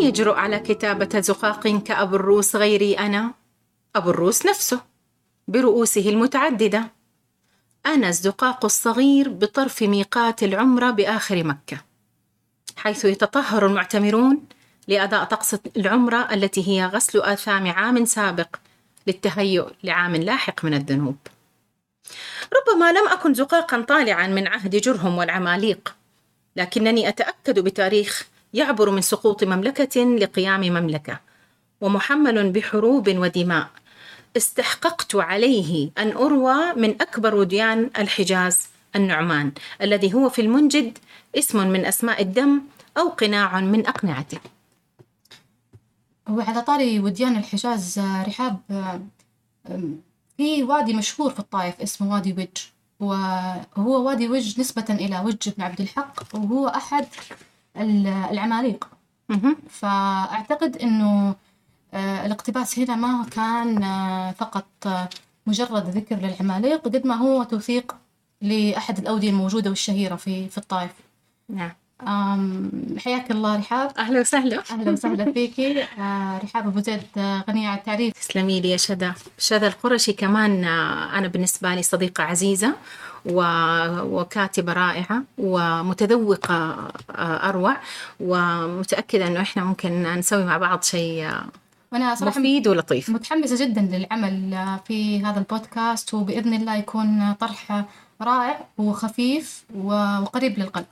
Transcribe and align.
من 0.00 0.06
يجرؤ 0.06 0.34
على 0.34 0.58
كتابة 0.58 1.20
زقاق 1.20 1.68
كأبو 1.68 2.16
الروس 2.16 2.56
غيري 2.56 2.94
أنا؟ 2.94 3.34
أبو 3.96 4.10
الروس 4.10 4.46
نفسه 4.46 4.80
برؤوسه 5.48 6.10
المتعددة 6.10 6.92
أنا 7.86 8.08
الزقاق 8.08 8.64
الصغير 8.64 9.28
بطرف 9.28 9.82
ميقات 9.82 10.42
العمرة 10.42 10.90
بآخر 10.90 11.44
مكة 11.44 11.80
حيث 12.76 13.04
يتطهر 13.04 13.66
المعتمرون 13.66 14.42
لأداء 14.88 15.24
طقس 15.24 15.56
العمرة 15.76 16.28
التي 16.34 16.68
هي 16.68 16.86
غسل 16.86 17.20
آثام 17.20 17.66
عام 17.66 18.04
سابق 18.04 18.56
للتهيؤ 19.06 19.70
لعام 19.84 20.16
لاحق 20.16 20.64
من 20.64 20.74
الذنوب 20.74 21.16
ربما 22.56 22.92
لم 22.92 23.08
أكن 23.08 23.34
زقاقا 23.34 23.80
طالعا 23.80 24.26
من 24.26 24.46
عهد 24.46 24.76
جرهم 24.76 25.18
والعماليق 25.18 25.94
لكنني 26.56 27.08
أتأكد 27.08 27.58
بتاريخ 27.58 28.29
يعبر 28.54 28.90
من 28.90 29.00
سقوط 29.00 29.44
مملكة 29.44 30.04
لقيام 30.04 30.60
مملكة 30.60 31.20
ومحمل 31.80 32.52
بحروب 32.52 33.08
ودماء. 33.08 33.68
استحققت 34.36 35.14
عليه 35.14 35.90
أن 35.98 36.10
أروى 36.12 36.72
من 36.76 36.90
أكبر 36.90 37.34
وديان 37.34 37.90
الحجاز 37.98 38.68
النعمان 38.96 39.52
الذي 39.82 40.14
هو 40.14 40.28
في 40.28 40.42
المنجد 40.42 40.98
اسم 41.38 41.68
من 41.68 41.84
أسماء 41.84 42.22
الدم 42.22 42.60
أو 42.98 43.08
قناع 43.08 43.60
من 43.60 43.86
أقنعته. 43.86 44.38
وعلى 46.30 46.62
طاري 46.62 47.00
وديان 47.00 47.36
الحجاز 47.36 47.98
رحاب 47.98 48.58
في 50.36 50.62
وادي 50.62 50.94
مشهور 50.94 51.30
في 51.30 51.38
الطائف 51.38 51.80
اسمه 51.80 52.12
وادي 52.12 52.32
وج 52.32 52.48
وهو 53.00 54.06
وادي 54.06 54.28
وج 54.28 54.60
نسبة 54.60 54.84
إلى 54.90 55.20
وج 55.20 55.48
بن 55.48 55.62
عبد 55.62 55.80
الحق 55.80 56.34
وهو 56.34 56.68
أحد 56.68 57.06
العماليق 57.80 58.88
فأعتقد 59.68 60.76
أنه 60.76 61.34
آه، 61.94 62.26
الاقتباس 62.26 62.78
هنا 62.78 62.96
ما 62.96 63.26
كان 63.30 63.82
آه، 63.82 64.32
فقط 64.32 64.66
آه، 64.86 65.08
مجرد 65.46 65.88
ذكر 65.88 66.16
للعماليق 66.16 66.84
قد 66.84 67.06
ما 67.06 67.14
هو 67.14 67.42
توثيق 67.42 67.96
لأحد 68.40 68.98
الأودية 68.98 69.30
الموجودة 69.30 69.70
والشهيرة 69.70 70.16
في 70.16 70.48
في 70.48 70.58
الطائف. 70.58 70.92
نعم. 71.48 71.72
حياك 73.04 73.30
الله 73.30 73.58
رحاب. 73.58 73.92
أهلا 73.98 74.20
وسهلا. 74.20 74.62
أهلا 74.70 74.90
وسهلا 74.90 75.32
فيكي. 75.32 75.84
رحاب 76.44 76.66
أبو 76.66 76.80
زيد 76.80 77.02
غنية 77.18 77.68
عن 77.68 77.78
التعريف. 77.78 78.14
تسلمي 78.14 78.60
لي 78.60 78.70
يا 78.70 78.76
شذا. 78.76 79.14
شذا 79.38 79.66
القرشي 79.66 80.12
كمان 80.12 80.64
أنا 81.14 81.28
بالنسبة 81.28 81.74
لي 81.74 81.82
صديقة 81.82 82.24
عزيزة 82.24 82.74
وكاتبة 83.24 84.72
رائعة 84.72 85.22
ومتذوقة 85.38 86.76
أروع 87.18 87.76
ومتأكدة 88.20 89.26
أنه 89.26 89.40
إحنا 89.40 89.64
ممكن 89.64 90.02
نسوي 90.02 90.44
مع 90.44 90.58
بعض 90.58 90.82
شيء 90.82 91.30
وأنا 91.92 92.14
صراحة 92.14 92.40
مفيد 92.40 92.68
ولطيف. 92.68 93.10
متحمسة 93.10 93.66
جدا 93.66 93.80
للعمل 93.80 94.66
في 94.86 95.24
هذا 95.24 95.38
البودكاست 95.38 96.14
وبإذن 96.14 96.54
الله 96.54 96.76
يكون 96.76 97.32
طرح 97.32 97.84
رائع 98.22 98.60
وخفيف 98.78 99.64
وقريب 99.74 100.58
للقلب. 100.58 100.86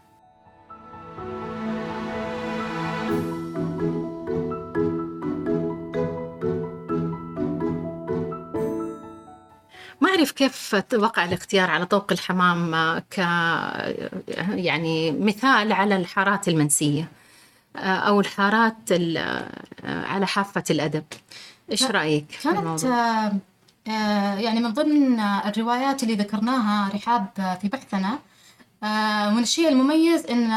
أعرف 10.18 10.32
كيف 10.32 10.76
وقع 10.94 11.24
الاختيار 11.24 11.70
على 11.70 11.86
طوق 11.86 12.12
الحمام 12.12 12.74
ك 12.98 13.18
يعني 14.38 15.12
مثال 15.12 15.72
على 15.72 15.96
الحارات 15.96 16.48
المنسية 16.48 17.08
أو 17.76 18.20
الحارات 18.20 18.92
على 19.84 20.26
حافة 20.26 20.64
الأدب 20.70 21.04
إيش 21.70 21.82
رأيك؟ 21.82 22.38
كانت 22.44 22.84
آه، 23.88 24.34
يعني 24.34 24.60
من 24.60 24.72
ضمن 24.72 25.20
الروايات 25.20 26.02
اللي 26.02 26.14
ذكرناها 26.14 26.90
رحاب 26.94 27.26
في 27.60 27.68
بحثنا 27.68 28.18
آه، 28.82 29.30
من 29.30 29.42
الشيء 29.42 29.68
المميز 29.68 30.26
أن 30.26 30.52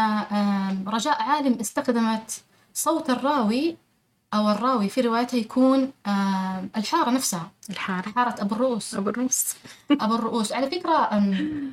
رجاء 0.88 1.22
عالم 1.22 1.58
استخدمت 1.62 2.42
صوت 2.74 3.10
الراوي 3.10 3.78
أو 4.34 4.50
الراوي 4.50 4.90
في 4.90 5.02
روايته 5.02 5.36
يكون 5.36 5.92
آه 6.08 6.64
الحارة 6.78 7.10
نفسها. 7.10 7.52
الحارة. 7.70 8.10
حارة 8.10 8.42
أبو 8.42 8.56
الرؤوس. 8.56 8.96
أبو 8.96 9.10
الرؤوس. 9.10 9.56
أبو 10.02 10.16
الرؤوس. 10.16 10.52
على 10.54 10.70
فكرة 10.70 11.10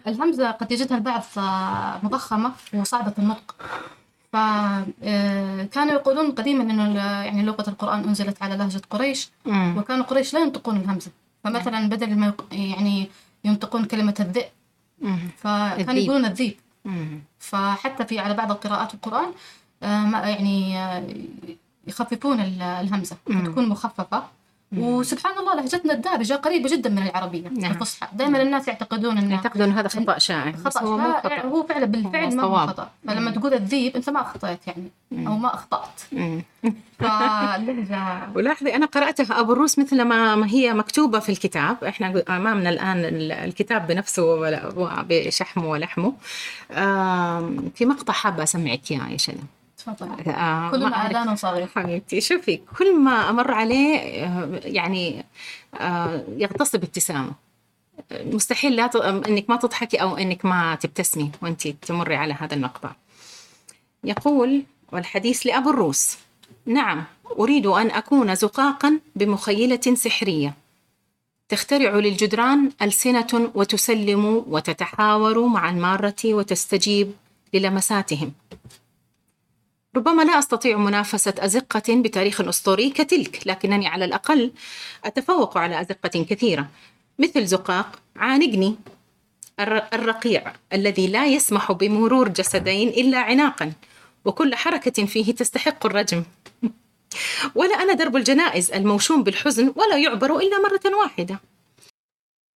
الهمزة 0.07 0.51
قد 0.51 0.73
يجدها 0.73 0.97
البعض 0.97 1.23
آه، 1.39 2.01
مضخمة 2.03 2.53
وصعبة 2.75 3.13
النطق. 3.19 3.55
فكانوا 4.33 5.93
آه، 5.93 5.95
يقولون 5.95 6.31
قديما 6.31 6.63
إنه 6.63 6.97
يعني 6.99 7.43
لغة 7.43 7.71
القرآن 7.71 8.05
أنزلت 8.05 8.43
على 8.43 8.57
لهجة 8.57 8.83
قريش. 8.91 9.31
وكانوا 9.47 10.05
قريش 10.05 10.35
لا 10.35 10.41
ينطقون 10.41 10.77
الهمزة. 10.77 11.11
فمثلا 11.45 11.89
بدل 11.89 12.17
ما 12.17 12.33
يعني 12.53 13.11
ينطقون 13.45 13.85
كلمة 13.85 14.15
الذئب 14.21 14.49
فكانوا 15.37 16.03
يقولون 16.03 16.25
الذيب. 16.25 16.57
فحتى 17.39 18.05
في 18.05 18.19
على 18.19 18.35
بعض 18.35 18.51
القراءات 18.51 18.95
القرآن 18.95 19.33
يعني 19.83 20.79
يخففون 21.89 22.41
الهمزة 22.41 23.17
تكون 23.27 23.69
مخففة. 23.69 24.23
وسبحان 24.77 25.39
الله 25.39 25.55
لهجتنا 25.55 25.93
الدارجة 25.93 26.35
قريبة 26.35 26.69
جدا 26.69 26.91
من 26.91 27.03
العربية 27.03 27.49
نعم. 27.49 27.71
الفصحى. 27.71 28.07
دائما 28.13 28.43
الناس 28.43 28.69
يعتقدون 28.69 29.19
أن 29.19 29.31
يعتقدون 29.31 29.71
هذا 29.71 29.89
خطأ 29.89 30.19
شائع 30.19 30.53
خطأ 30.53 30.81
هو 30.81 30.99
شائع 30.99 31.45
هو 31.45 31.63
فعلا 31.63 31.85
بالفعل 31.85 32.37
ما 32.37 32.43
هو 32.43 32.67
خطأ. 32.67 32.91
فلما 33.09 33.31
تقول 33.31 33.55
الذيب 33.55 33.97
أنت 33.97 34.11
ما 34.11 34.21
أخطأت 34.21 34.59
يعني 34.67 34.91
أو 35.27 35.39
ما 35.39 35.55
فاللهجة. 36.99 38.29
ولاحظي 38.37 38.75
أنا 38.75 38.87
قرأتها 38.87 39.41
أبو 39.41 39.53
الروس 39.53 39.79
مثل 39.79 40.03
ما 40.03 40.37
ما 40.37 40.47
هي 40.47 40.75
مكتوبة 40.75 41.19
في 41.19 41.29
الكتاب. 41.29 41.85
إحنا 41.85 42.23
أمامنا 42.29 42.71
الآن 42.71 42.99
الكتاب 43.45 43.87
بنفسه 43.87 44.51
بشحمه 45.03 45.67
ولحمه. 45.67 46.13
في 47.75 47.87
مقطع 47.87 48.13
حابة 48.13 48.43
أسمعك 48.43 48.91
إياه 48.91 49.09
يا 49.09 49.17
شلم 49.17 49.58
تفضل 49.95 50.31
آه 50.31 50.71
كل 50.71 50.81
ما 50.81 51.11
آذان 51.11 51.37
صغير 51.37 51.67
حبيبتي 51.77 52.21
شوفي 52.21 52.61
كل 52.79 52.97
ما 52.97 53.31
أمر 53.31 53.51
عليه 53.51 53.97
آه، 54.25 54.61
يعني 54.65 55.25
آه 55.81 56.25
يغتصب 56.37 56.83
ابتسامة. 56.85 57.33
مستحيل 58.13 58.77
لا 58.77 58.87
ت... 58.87 58.97
إنك 58.97 59.51
ما 59.51 59.57
تضحكي 59.57 59.97
أو 59.97 60.17
إنك 60.17 60.45
ما 60.45 60.75
تبتسمي 60.75 61.31
وأنت 61.43 61.69
تمري 61.69 62.17
على 62.17 62.35
هذا 62.35 62.55
المقطع. 62.55 62.91
يقول 64.05 64.63
والحديث 64.93 65.47
لأبو 65.47 65.71
الروس: 65.71 66.19
نعم 66.67 67.05
أريد 67.39 67.67
أن 67.67 67.91
أكون 67.91 68.35
زقاقا 68.35 69.01
بمخيلة 69.17 69.95
سحرية. 69.95 70.55
تخترع 71.49 71.97
للجدران 71.97 72.71
ألسنة 72.83 73.51
وتسلم 73.55 74.45
وتتحاور 74.49 75.47
مع 75.47 75.71
المارة 75.71 76.25
وتستجيب 76.25 77.13
للمساتهم. 77.55 78.33
ربما 79.99 80.23
لا 80.23 80.39
أستطيع 80.39 80.77
منافسة 80.77 81.35
أزقة 81.39 81.83
بتاريخ 82.03 82.41
أسطوري 82.41 82.91
كتلك 82.91 83.41
لكنني 83.47 83.87
على 83.87 84.05
الأقل 84.05 84.53
أتفوق 85.05 85.59
على 85.59 85.81
أزقة 85.81 86.25
كثيرة. 86.31 86.69
مثل 87.19 87.47
زقاق 87.47 88.01
عانقني 88.17 88.77
الرقيع 89.93 90.53
الذي 90.73 91.07
لا 91.07 91.27
يسمح 91.27 91.73
بمرور 91.73 92.29
جسدين 92.29 92.89
إلا 92.89 93.19
عناقا 93.19 93.73
وكل 94.25 94.55
حركة 94.55 95.07
فيه 95.07 95.35
تستحق 95.35 95.87
الرجم. 95.87 96.23
ولا 97.55 97.83
أنا 97.83 97.93
درب 97.93 98.17
الجنائز 98.17 98.73
الموشوم 98.73 99.23
بالحزن 99.23 99.73
ولا 99.77 99.97
يعبر 99.97 100.37
إلا 100.39 100.59
مرة 100.59 100.97
واحدة. 100.97 101.41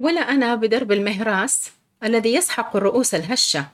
ولا 0.01 0.21
أنا 0.21 0.55
بدرب 0.55 0.91
المهراس 0.91 1.71
الذي 2.03 2.33
يسحق 2.33 2.75
الرؤوس 2.75 3.15
الهشة 3.15 3.65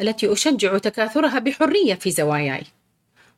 التي 0.00 0.32
أشجع 0.32 0.78
تكاثرها 0.78 1.38
بحرية 1.38 1.94
في 1.94 2.10
زواياي. 2.10 2.64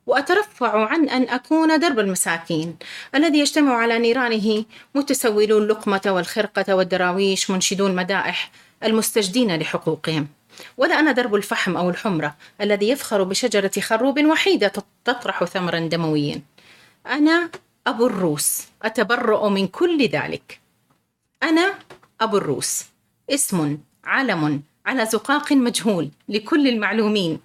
وأترفع 0.07 0.85
عن 0.89 1.09
أن 1.09 1.29
أكون 1.29 1.79
درب 1.79 1.99
المساكين. 1.99 2.75
الذي 3.15 3.39
يجتمع 3.39 3.75
على 3.75 3.99
نيرانه 3.99 4.65
متسولو 4.95 5.57
اللقمة 5.57 6.01
والخرقة 6.05 6.75
والدراويش 6.75 7.49
منشدون 7.49 7.95
مدائح 7.95 8.51
المستجدين 8.83 9.55
لحقوقهم. 9.55 10.27
ولا 10.77 10.99
أنا 10.99 11.11
درب 11.11 11.35
الفحم 11.35 11.77
أو 11.77 11.89
الحمرة 11.89 12.35
الذي 12.61 12.89
يفخر 12.89 13.23
بشجرة 13.23 13.71
خروب 13.79 14.25
وحيدة 14.25 14.73
تطرح 15.05 15.43
ثمرا 15.43 15.79
دمويا. 15.79 16.41
أنا 17.07 17.49
أبو 17.87 18.07
الروس 18.07 18.63
أتبرأ 18.83 19.49
من 19.49 19.67
كل 19.67 20.07
ذلك. 20.07 20.59
أنا 21.43 21.73
أبو 22.21 22.37
الروس. 22.37 22.85
اسم 23.29 23.77
علم 24.03 24.61
على 24.87 25.05
زقاق 25.05 25.53
مجهول 25.53 26.09
لكل 26.29 26.67
المعلومين 26.67 27.39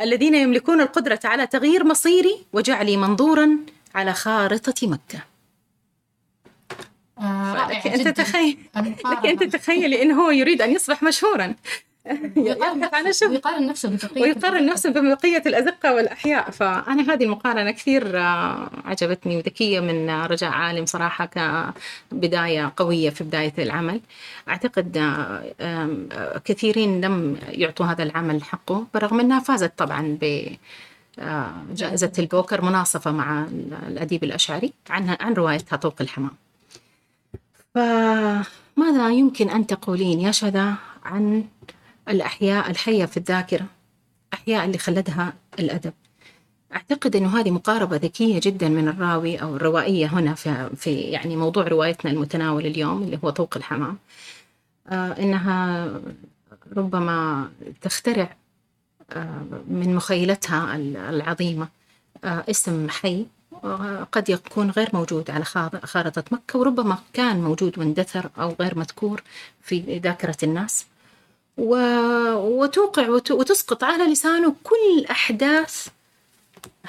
الذين 0.00 0.34
يملكون 0.34 0.80
القدرة 0.80 1.20
على 1.24 1.46
تغيير 1.46 1.84
مصيري 1.84 2.44
وجعلي 2.52 2.96
منظورا 2.96 3.58
على 3.94 4.12
خارطة 4.12 4.88
مكة. 4.88 5.20
آه 7.18 7.68
لك 7.70 7.86
أن 7.86 8.04
تتخيل 8.04 8.58
لك 9.04 9.26
أن 9.26 9.36
تتخيلي 9.38 10.02
أنه 10.02 10.22
هو 10.22 10.30
يريد 10.30 10.62
أن 10.62 10.72
يصبح 10.72 11.02
مشهورا. 11.02 11.54
ويقارن 13.28 13.66
نفسه 13.66 13.88
ببقية 13.88 14.22
ويقارن 14.22 14.66
نفسه 14.66 14.90
ببقية 14.90 15.42
الأزقة 15.46 15.94
والأحياء. 15.94 16.50
فأنا 16.50 17.12
هذه 17.12 17.24
المقارنة 17.24 17.70
كثير 17.70 18.18
آه، 18.18 18.70
عجبتني 18.84 19.36
وذكية 19.36 19.80
من 19.80 20.10
رجاء 20.10 20.50
عالم 20.50 20.86
صراحة 20.86 21.26
كبداية 22.12 22.72
قوية 22.76 23.10
في 23.10 23.24
بداية 23.24 23.54
العمل. 23.58 24.00
أعتقد 24.48 24.96
آه، 25.60 26.40
كثيرين 26.44 27.00
لم 27.00 27.36
يعطوا 27.48 27.86
هذا 27.86 28.02
العمل 28.02 28.42
حقه 28.42 28.86
برغم 28.94 29.20
أنها 29.20 29.40
فازت 29.40 29.72
طبعا 29.78 30.18
ب 30.20 30.46
جائزة 31.74 32.12
البوكر 32.18 32.62
مناصفة 32.62 33.10
مع 33.10 33.46
الأديب 33.88 34.24
الأشعري 34.24 34.72
عن 34.90 35.16
عن 35.20 35.34
روايتها 35.34 35.76
طوق 35.76 35.94
الحمام. 36.00 36.30
فماذا 37.74 39.08
يمكن 39.10 39.50
أن 39.50 39.66
تقولين 39.66 40.20
يا 40.20 40.30
شذا 40.30 40.74
عن 41.04 41.44
الأحياء 42.08 42.70
الحية 42.70 43.04
في 43.04 43.16
الذاكرة 43.16 43.66
أحياء 44.34 44.64
اللي 44.64 44.78
خلدها 44.78 45.32
الأدب. 45.58 45.92
أعتقد 46.74 47.16
أنه 47.16 47.40
هذه 47.40 47.50
مقاربة 47.50 47.96
ذكية 47.96 48.40
جدا 48.42 48.68
من 48.68 48.88
الراوي 48.88 49.36
أو 49.36 49.56
الروائية 49.56 50.06
هنا 50.06 50.34
في, 50.34 50.70
في 50.76 50.94
يعني 50.94 51.36
موضوع 51.36 51.68
روايتنا 51.68 52.10
المتناول 52.10 52.66
اليوم 52.66 53.02
اللي 53.02 53.18
هو 53.24 53.30
طوق 53.30 53.56
الحمام. 53.56 53.98
آه 54.88 55.12
إنها 55.18 55.90
ربما 56.76 57.48
تخترع 57.82 58.36
آه 59.12 59.42
من 59.68 59.94
مخيلتها 59.94 60.76
العظيمة 61.10 61.68
آه 62.24 62.44
اسم 62.50 62.88
حي 62.90 63.26
قد 64.12 64.28
يكون 64.28 64.70
غير 64.70 64.88
موجود 64.92 65.30
على 65.30 65.44
خارطة 65.84 66.24
مكة 66.30 66.58
وربما 66.58 66.98
كان 67.12 67.40
موجود 67.40 67.78
واندثر 67.78 68.30
أو 68.38 68.56
غير 68.60 68.78
مذكور 68.78 69.22
في 69.62 69.98
ذاكرة 69.98 70.36
الناس. 70.42 70.86
وتوقع 71.56 73.08
وتسقط 73.08 73.84
على 73.84 74.04
لسانه 74.12 74.54
كل 74.64 75.06
أحداث 75.10 75.88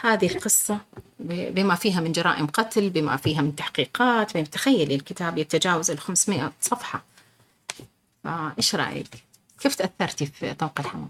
هذه 0.01 0.35
القصة 0.35 0.79
بما 1.19 1.75
فيها 1.75 2.01
من 2.01 2.11
جرائم 2.11 2.47
قتل 2.47 2.89
بما 2.89 3.17
فيها 3.17 3.41
من 3.41 3.55
تحقيقات 3.55 4.37
تخيلي 4.37 4.95
الكتاب 4.95 5.37
يتجاوز 5.37 5.91
ال 5.91 5.99
500 5.99 6.53
صفحة 6.61 7.03
إيش 8.57 8.75
رأيك؟ 8.75 9.07
كيف 9.59 9.75
تأثرتي 9.75 10.25
في 10.25 10.53
طوق 10.53 10.79
الحمام؟ 10.79 11.09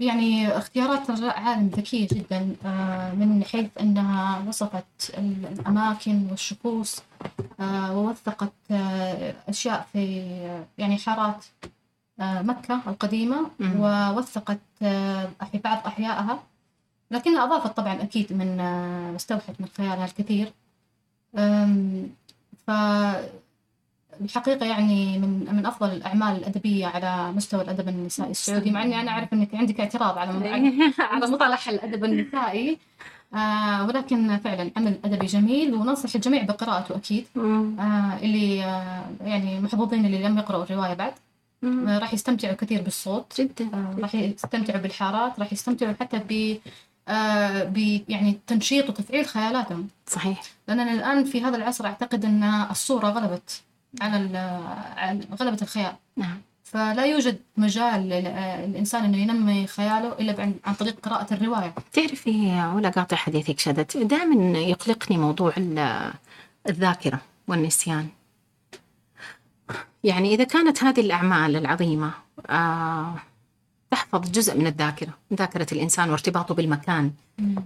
يعني 0.00 0.48
اختيارات 0.48 1.10
رجاء 1.10 1.40
عالم 1.40 1.68
ذكية 1.68 2.08
جدا 2.12 2.56
آه، 2.64 3.12
من 3.12 3.44
حيث 3.44 3.68
أنها 3.80 4.44
وصفت 4.48 5.14
الأماكن 5.18 6.26
والشخوص 6.30 7.02
آه، 7.60 7.96
ووثقت 7.96 8.52
آه، 8.70 9.34
أشياء 9.48 9.86
في 9.92 10.32
يعني 10.78 10.98
حارات 10.98 11.44
مكة 12.18 12.80
القديمة 12.86 13.50
ووثقت 13.60 14.60
بعض 15.64 15.86
أحيائها. 15.86 16.42
لكنها 17.10 17.44
أضافت 17.44 17.76
طبعا 17.76 18.02
أكيد 18.02 18.32
من 18.32 18.60
استوحت 19.16 19.60
من 19.60 19.66
خيالها 19.76 20.04
الكثير. 20.04 20.52
ف 22.66 22.70
الحقيقة 24.20 24.66
يعني 24.66 25.18
من 25.18 25.54
من 25.54 25.66
أفضل 25.66 25.90
الأعمال 25.90 26.36
الأدبية 26.36 26.86
على 26.86 27.32
مستوى 27.32 27.62
الأدب 27.62 27.88
النسائي 27.88 28.30
السعودي 28.30 28.70
مع 28.70 28.82
إني 28.82 29.00
أنا 29.00 29.10
أعرف 29.10 29.32
إنك 29.32 29.54
عندك 29.54 29.80
اعتراض 29.80 30.18
على 30.18 30.30
على 30.98 31.26
مصطلح 31.26 31.68
الأدب 31.68 32.04
النسائي. 32.04 32.78
آه 33.34 33.86
ولكن 33.86 34.36
فعلا 34.36 34.70
عمل 34.76 34.98
أدبي 35.04 35.26
جميل 35.26 35.74
وننصح 35.74 36.14
الجميع 36.14 36.42
بقراءته 36.42 36.96
أكيد. 36.96 37.26
آه 37.36 38.18
اللي 38.22 38.64
آه 38.64 39.04
يعني 39.24 39.60
محظوظين 39.60 40.06
اللي 40.06 40.22
لم 40.22 40.38
يقرأوا 40.38 40.64
الرواية 40.64 40.94
بعد. 40.94 41.12
آه 41.64 41.98
راح 41.98 42.14
يستمتعوا 42.14 42.54
كثير 42.54 42.82
بالصوت. 42.82 43.40
جدا. 43.40 43.64
آه 43.74 43.96
راح 43.98 44.14
يستمتعوا 44.14 44.80
بالحارات 44.80 45.40
راح 45.40 45.52
يستمتعوا 45.52 45.94
حتى 46.00 46.18
ب 46.18 46.58
آه 47.08 47.64
ب 47.64 48.02
يعني 48.08 48.38
تنشيط 48.46 48.88
وتفعيل 48.88 49.26
خيالاتهم. 49.26 49.88
صحيح. 50.06 50.42
لأننا 50.68 50.92
الآن 50.92 51.24
في 51.24 51.42
هذا 51.42 51.56
العصر 51.56 51.86
أعتقد 51.86 52.24
أن 52.24 52.44
الصورة 52.70 53.08
غلبت. 53.08 53.62
على 54.00 55.20
غلبة 55.40 55.58
الخيال 55.62 55.92
نعم. 56.16 56.40
فلا 56.64 57.04
يوجد 57.06 57.38
مجال 57.56 58.08
للإنسان 58.08 59.04
إنه 59.04 59.16
ينمي 59.18 59.66
خياله 59.66 60.12
إلا 60.12 60.52
عن 60.64 60.74
طريق 60.74 61.00
قراءة 61.00 61.34
الرواية. 61.34 61.74
تعرفي 61.92 62.70
ولا 62.74 62.88
قاطع 62.88 63.16
حديثك 63.16 63.58
شدت. 63.58 63.96
دائما 63.96 64.58
يقلقني 64.58 65.18
موضوع 65.18 65.52
الذاكرة 66.68 67.20
والنسيان. 67.48 68.08
يعني 70.04 70.34
إذا 70.34 70.44
كانت 70.44 70.84
هذه 70.84 71.00
الأعمال 71.00 71.56
العظيمة 71.56 72.10
آه 72.50 73.14
تحفظ 73.90 74.30
جزء 74.30 74.58
من 74.58 74.66
الذاكرة 74.66 75.12
ذاكرة 75.34 75.66
الإنسان 75.72 76.10
وارتباطه 76.10 76.54
بالمكان. 76.54 77.12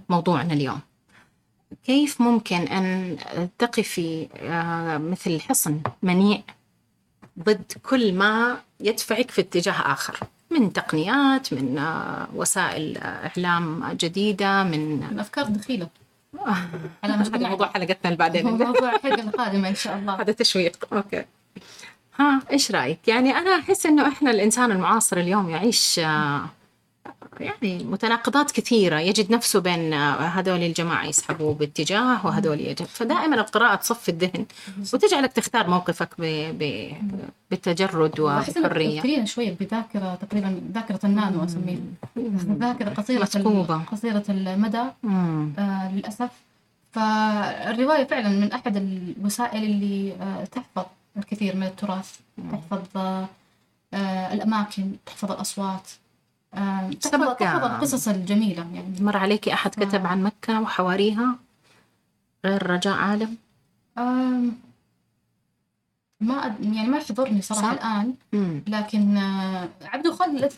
موضوعنا 0.09 0.53
اليوم. 0.53 0.79
كيف 1.83 2.21
ممكن 2.21 2.55
أن 2.55 3.17
تقفي 3.57 4.27
آه، 4.41 4.97
مثل 4.97 5.41
حصن 5.41 5.81
منيع 6.03 6.41
ضد 7.39 7.71
كل 7.83 8.13
ما 8.13 8.57
يدفعك 8.79 9.31
في 9.31 9.41
اتجاه 9.41 9.93
آخر؟ 9.93 10.19
من 10.51 10.73
تقنيات 10.73 11.53
من 11.53 11.77
آه، 11.77 12.27
وسائل 12.35 12.97
إعلام 12.97 13.93
جديدة 13.93 14.63
من 14.63 14.99
من 15.11 15.19
أفكار 15.19 15.45
دخيلة. 15.45 15.87
على 17.03 17.13
هذا 17.13 17.49
موضوع 17.49 17.67
حلقتنا 17.67 18.05
اللي 18.05 18.17
بعدين 18.17 18.45
موضوع 18.45 18.95
الحلقة 18.95 19.21
القادمة 19.21 19.69
إن 19.69 19.75
شاء 19.75 19.97
الله. 19.97 20.21
هذا 20.21 20.33
تشويق. 20.33 20.85
أوكي. 20.93 21.25
ها 22.19 22.41
إيش 22.51 22.71
رأيك؟ 22.71 23.07
يعني 23.07 23.37
أنا 23.37 23.59
أحس 23.59 23.85
إنه 23.85 24.07
إحنا 24.07 24.31
الإنسان 24.31 24.71
المعاصر 24.71 25.17
اليوم 25.17 25.49
يعيش 25.49 25.99
آه، 25.99 26.45
يعني 27.39 27.83
متناقضات 27.83 28.51
كثيرة 28.51 28.99
يجد 28.99 29.31
نفسه 29.31 29.59
بين 29.59 29.93
هذول 29.93 30.63
الجماعة 30.63 31.05
يسحبوا 31.05 31.53
باتجاه 31.53 32.25
وهذول 32.25 32.61
يجب 32.61 32.85
فدائما 32.85 33.35
القراءة 33.35 33.75
تصفي 33.75 34.09
الذهن 34.09 34.45
وتجعلك 34.93 35.33
تختار 35.33 35.69
موقفك 35.69 36.09
ب... 36.17 36.23
ب... 36.59 36.91
بالتجرد 37.51 38.19
وبحرية 38.19 39.01
تذكرين 39.01 39.25
شوية 39.25 39.55
بذاكرة 39.59 40.15
تقريبا 40.15 40.61
ذاكرة 40.73 40.99
النانو 41.03 41.45
أسميها 41.45 41.77
ذاكرة 42.59 42.89
قصيرة 42.89 43.21
مسكوبة. 43.23 43.77
قصيرة 43.77 44.23
المدى 44.29 44.83
آه 45.59 45.91
للأسف. 45.91 46.29
فالرواية 46.91 48.03
فعلا 48.03 48.29
من 48.29 48.51
أحد 48.51 48.77
الوسائل 48.77 49.63
اللي 49.63 50.13
آه 50.21 50.45
تحفظ 50.45 50.85
الكثير 51.17 51.55
من 51.55 51.63
التراث 51.63 52.15
تحفظ 52.51 52.97
آه 53.93 54.33
الأماكن 54.33 54.91
تحفظ 55.05 55.31
الأصوات. 55.31 55.89
سبق 56.99 57.33
تحفظ 57.33 57.63
القصص 57.63 58.07
الجميلة 58.07 58.67
يعني 58.73 58.95
مر 58.99 59.17
عليكي 59.17 59.53
أحد 59.53 59.71
كتب 59.71 60.05
آه. 60.05 60.07
عن 60.07 60.23
مكة 60.23 60.61
وحواريها 60.61 61.35
غير 62.45 62.69
رجاء 62.71 62.93
عالم؟ 62.93 63.37
ما 66.21 66.55
يعني 66.61 66.89
ما 66.89 66.97
يحضرني 66.97 67.41
صراحة 67.41 67.61
صح؟ 67.61 67.71
الآن 67.71 68.13
مم. 68.33 68.61
لكن 68.67 69.17
آه 69.17 69.69
عبد 69.83 70.07
الخالد 70.07 70.51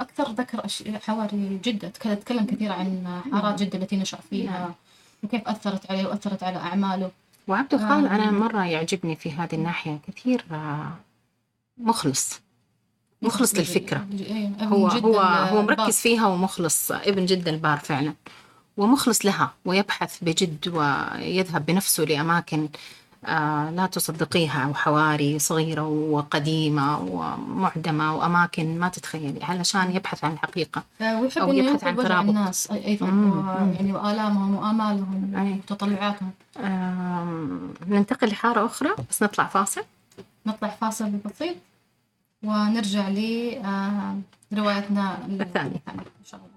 أكثر 0.00 0.30
ذكر 0.32 0.66
حواري 1.06 1.60
جدة 1.64 1.88
تكلم 1.88 2.46
كثير 2.46 2.72
عن 2.72 3.20
حارات 3.32 3.62
جدة 3.62 3.78
التي 3.78 3.96
نشأ 3.96 4.18
فيها 4.30 4.66
مم. 4.66 4.74
وكيف 5.22 5.48
أثرت 5.48 5.90
عليه 5.90 6.06
وأثرت 6.06 6.42
على 6.42 6.56
أعماله 6.56 7.10
وعبد 7.48 7.74
الخالد 7.74 8.06
آه. 8.06 8.14
أنا 8.14 8.30
مرة 8.30 8.64
يعجبني 8.64 9.16
في 9.16 9.32
هذه 9.32 9.54
الناحية 9.54 9.98
كثير 10.08 10.44
آه، 10.52 10.92
مخلص 11.78 12.40
مخلص 13.22 13.54
للفكرة. 13.54 14.06
إيه، 14.20 14.50
هو 14.62 14.86
هو 14.88 15.20
هو 15.20 15.62
مركز 15.62 15.96
فيها 15.96 16.26
ومخلص 16.26 16.90
ابن 16.92 17.26
جدا 17.26 17.50
البار 17.50 17.78
فعلا. 17.78 18.14
ومخلص 18.76 19.26
لها 19.26 19.52
ويبحث 19.64 20.18
بجد 20.22 20.68
ويذهب 20.68 21.66
بنفسه 21.66 22.04
لأماكن 22.04 22.68
آه 23.24 23.70
لا 23.70 23.86
تصدقيها 23.86 24.66
وحواري 24.66 25.38
صغيرة 25.38 25.82
وقديمة 25.88 26.98
ومعدمة 27.00 28.16
وأماكن 28.16 28.78
ما 28.78 28.88
تتخيلي 28.88 29.44
علشان 29.44 29.96
يبحث 29.96 30.24
عن 30.24 30.32
الحقيقة 30.32 30.82
آه، 31.00 31.20
ويحب 31.20 31.42
أو 31.42 31.52
يبحث 31.52 31.84
عن 31.84 31.96
ترابط. 31.96 32.28
الناس 32.28 32.70
أيضا 32.70 33.06
يعني 33.78 33.92
وآلامهم 33.92 34.54
وآمالهم 34.54 35.32
ومتطلعاتهم. 35.34 36.30
آه 36.58 37.58
ننتقل 37.86 38.28
لحارة 38.28 38.66
أخرى 38.66 38.90
بس 39.10 39.22
نطلع 39.22 39.46
فاصل. 39.46 39.82
نطلع 40.46 40.68
فاصل 40.80 41.10
بسيط. 41.10 41.56
ونرجع 42.42 43.08
لروايتنا 43.08 45.12
آه، 45.12 45.42
الثانية. 45.42 45.80
إن 45.88 46.24
شاء 46.24 46.40
الله. 46.40 46.50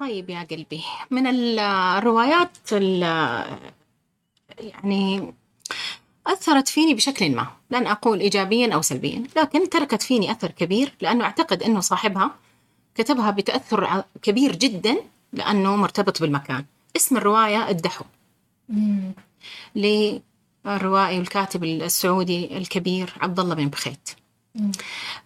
طيب 0.00 0.30
يا 0.30 0.42
قلبي 0.50 0.82
من 1.10 1.26
الروايات 1.26 2.72
يعني 4.58 5.34
أثرت 6.30 6.68
فيني 6.68 6.94
بشكل 6.94 7.30
ما 7.30 7.46
لن 7.70 7.86
أقول 7.86 8.20
إيجابيا 8.20 8.74
أو 8.74 8.82
سلبيا 8.82 9.24
لكن 9.36 9.70
تركت 9.70 10.02
فيني 10.02 10.32
أثر 10.32 10.50
كبير 10.50 10.94
لأنه 11.00 11.24
أعتقد 11.24 11.62
أنه 11.62 11.80
صاحبها 11.80 12.34
كتبها 12.94 13.30
بتأثر 13.30 14.04
كبير 14.22 14.56
جدا 14.56 14.96
لأنه 15.32 15.76
مرتبط 15.76 16.20
بالمكان. 16.20 16.64
اسم 16.96 17.16
الرواية 17.16 17.68
الدحو. 17.68 18.04
للروائي 19.76 21.18
والكاتب 21.18 21.64
السعودي 21.64 22.56
الكبير 22.56 23.14
عبد 23.20 23.40
الله 23.40 23.54
بن 23.54 23.68
بخيت. 23.68 24.10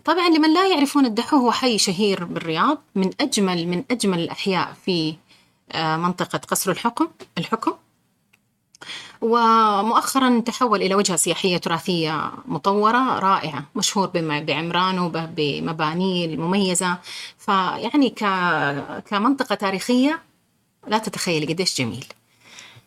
طبعا 0.05 0.29
لمن 0.29 0.55
لا 0.55 0.67
يعرفون 0.69 1.07
الدحو 1.07 1.37
هو 1.37 1.53
حي 1.53 1.79
شهير 1.79 2.25
بالرياض 2.25 2.83
من 2.95 3.11
أجمل 3.21 3.67
من 3.69 3.85
أجمل 3.91 4.19
الأحياء 4.19 4.77
في 4.85 5.17
آه، 5.73 5.97
منطقة 5.97 6.39
قصر 6.39 6.71
الحكم 6.71 7.09
الحكم. 7.39 7.73
ومؤخرا 9.25 10.41
تحول 10.41 10.83
إلى 10.83 10.95
وجهة 10.95 11.17
سياحية 11.17 11.57
تراثية 11.57 12.33
مطورة 12.47 13.19
رائعة 13.19 13.65
مشهور 13.77 14.07
بعمرانه 14.17 15.09
بمبانيه 15.09 16.27
المميزة. 16.27 16.99
فيعني 17.39 18.11
كمنطقة 19.11 19.55
تاريخية 19.55 20.23
لا 20.87 20.99
تتخيلي 20.99 21.47
قديش 21.47 21.79
جميل. 21.79 22.05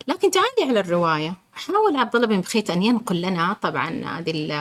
لكن 0.08 0.32
تعالي 0.32 0.70
على 0.70 0.80
الرواية. 0.80 1.34
حاول 1.54 1.96
عبد 1.98 2.16
الله 2.16 2.28
بن 2.28 2.42
بخيت 2.42 2.70
أن 2.70 2.84
ينقل 2.84 3.22
لنا 3.22 3.56
طبعا 3.62 4.04
هذه 4.06 4.52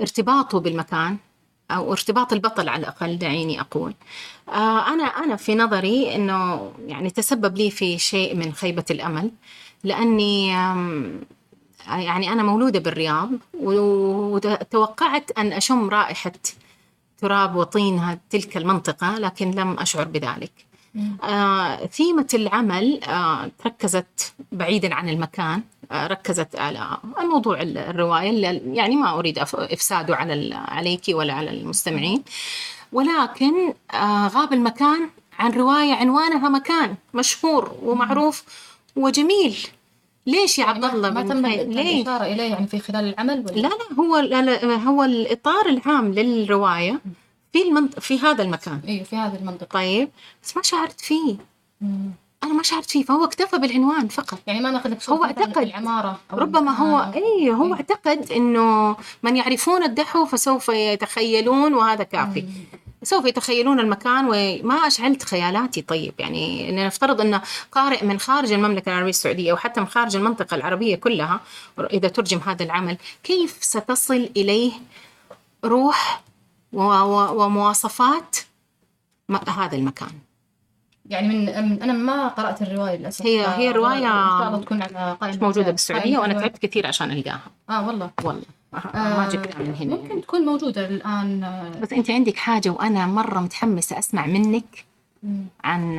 ارتباطه 0.00 0.60
بالمكان 0.60 1.16
أو 1.70 1.92
ارتباط 1.92 2.32
البطل 2.32 2.68
على 2.68 2.80
الأقل 2.80 3.18
دعيني 3.18 3.60
أقول. 3.60 3.94
آه 4.48 4.88
أنا 4.88 5.04
أنا 5.04 5.36
في 5.36 5.54
نظري 5.54 6.14
أنه 6.14 6.72
يعني 6.86 7.10
تسبب 7.10 7.56
لي 7.56 7.70
في 7.70 7.98
شيء 7.98 8.34
من 8.34 8.52
خيبة 8.52 8.84
الأمل. 8.90 9.30
لأني 9.84 10.48
يعني 11.88 12.32
أنا 12.32 12.42
مولودة 12.42 12.78
بالرياض 12.78 13.30
وتوقعت 13.60 15.30
أن 15.38 15.52
أشم 15.52 15.88
رائحة 15.88 16.32
تراب 17.18 17.56
وطين 17.56 18.18
تلك 18.30 18.56
المنطقة 18.56 19.18
لكن 19.18 19.50
لم 19.50 19.78
أشعر 19.78 20.04
بذلك. 20.04 20.52
آه 21.22 21.86
ثيمة 21.86 22.26
العمل 22.34 23.00
آه 23.04 23.50
ركزت 23.66 24.32
بعيدا 24.52 24.94
عن 24.94 25.08
المكان 25.08 25.62
آه 25.92 26.06
ركزت 26.06 26.56
على 26.56 26.98
الموضوع 27.20 27.60
الرواية 27.62 28.30
اللي 28.30 28.62
يعني 28.76 28.96
ما 28.96 29.18
أريد 29.18 29.38
إفساده 29.54 30.16
على 30.16 30.54
عليك 30.54 31.02
ولا 31.08 31.32
على 31.34 31.50
المستمعين. 31.50 32.22
ولكن 32.92 33.74
آه 33.94 34.28
غاب 34.28 34.52
المكان 34.52 35.10
عن 35.38 35.50
رواية 35.52 35.92
عنوانها 35.94 36.48
مكان 36.48 36.94
مشهور 37.14 37.74
ومعروف. 37.82 38.44
وجميل 38.96 39.58
ليش 40.26 40.58
يا 40.58 40.64
يعني 40.64 40.84
عبد 40.84 40.94
الله 40.94 41.10
ما 41.10 41.22
تم 41.22 41.46
الإشارة 41.46 42.24
إليه 42.24 42.50
يعني 42.50 42.66
في 42.66 42.78
خلال 42.78 43.04
العمل 43.04 43.38
ولا؟ 43.38 43.60
لا 43.60 43.68
لا 43.68 43.98
هو 43.98 44.18
لا 44.18 44.74
هو 44.76 45.04
الإطار 45.04 45.66
العام 45.68 46.12
للرواية 46.12 47.00
في 47.52 47.62
المنط... 47.62 48.00
في 48.00 48.18
هذا 48.18 48.42
المكان. 48.42 48.80
أيوه 48.88 49.04
في 49.04 49.16
هذه 49.16 49.36
المنطقة. 49.36 49.66
طيب 49.66 50.08
بس 50.42 50.56
ما 50.56 50.62
شعرت 50.62 51.00
فيه. 51.00 51.36
مم. 51.80 52.10
أنا 52.44 52.52
ما 52.52 52.62
شعرت 52.62 52.90
فيه 52.90 53.04
فهو 53.04 53.24
اكتفى 53.24 53.58
بالعنوان 53.58 54.08
فقط. 54.08 54.38
يعني 54.46 54.60
ما 54.60 54.70
ناخذ 54.70 54.94
هو 55.08 55.24
اعتقد 55.24 55.58
العمارة 55.58 56.20
أو 56.32 56.38
ربما 56.38 56.70
هو 56.70 57.12
اي 57.14 57.50
هو 57.50 57.66
إيه؟ 57.66 57.72
اعتقد 57.74 58.32
إنه 58.32 58.96
من 59.22 59.36
يعرفون 59.36 59.82
الدحو 59.82 60.24
فسوف 60.24 60.68
يتخيلون 60.68 61.74
وهذا 61.74 62.04
كافي. 62.04 62.40
مم. 62.40 62.48
سوف 63.02 63.24
يتخيلون 63.24 63.80
المكان 63.80 64.24
وما 64.24 64.74
أشعلت 64.74 65.22
خيالاتي. 65.22 65.82
طيب 65.82 66.14
يعني 66.18 66.72
نفترض 66.86 67.20
أن 67.20 67.40
قارئ 67.72 68.04
من 68.04 68.18
خارج 68.18 68.52
المملكة 68.52 68.88
العربية 68.88 69.10
السعودية 69.10 69.52
أو 69.52 69.56
حتى 69.56 69.80
من 69.80 69.86
خارج 69.86 70.16
المنطقة 70.16 70.54
العربية 70.54 70.96
كلها 70.96 71.40
إذا 71.92 72.08
ترجم 72.08 72.38
هذا 72.38 72.64
العمل 72.64 72.96
كيف 73.24 73.58
ستصل 73.60 74.30
إليه 74.36 74.72
روح 75.64 76.22
ومواصفات 76.72 78.36
هذا 79.48 79.76
المكان؟ 79.76 80.12
يعني 81.10 81.28
من 81.28 81.48
أنا 81.82 81.92
ما 81.92 82.28
قرأت 82.28 82.62
الرواية 82.62 82.96
للأسف. 82.96 83.26
هي 83.26 83.46
هي 83.46 83.72
رواية 83.72 84.56
تكون 84.60 84.82
على 84.82 85.16
قائمة 85.20 85.38
موجودة 85.42 85.70
بالسعودية 85.70 86.18
وأنا 86.18 86.40
تعبت 86.40 86.58
كثير 86.58 86.86
عشان 86.86 87.10
ألقاها. 87.10 87.40
آه 87.70 87.86
والله. 87.86 88.10
والله. 88.24 88.42
ما 88.72 89.28
جبتها 89.32 89.58
من 89.58 89.74
هنا 89.74 89.96
ممكن 89.96 90.20
تكون 90.20 90.40
موجودة 90.40 90.86
الآن 90.86 91.40
بس 91.82 91.92
أنت 91.92 92.10
عندك 92.10 92.36
حاجة 92.36 92.70
وأنا 92.70 93.06
مرة 93.06 93.40
متحمسة 93.40 93.98
أسمع 93.98 94.26
منك 94.26 94.84
عن 95.64 95.98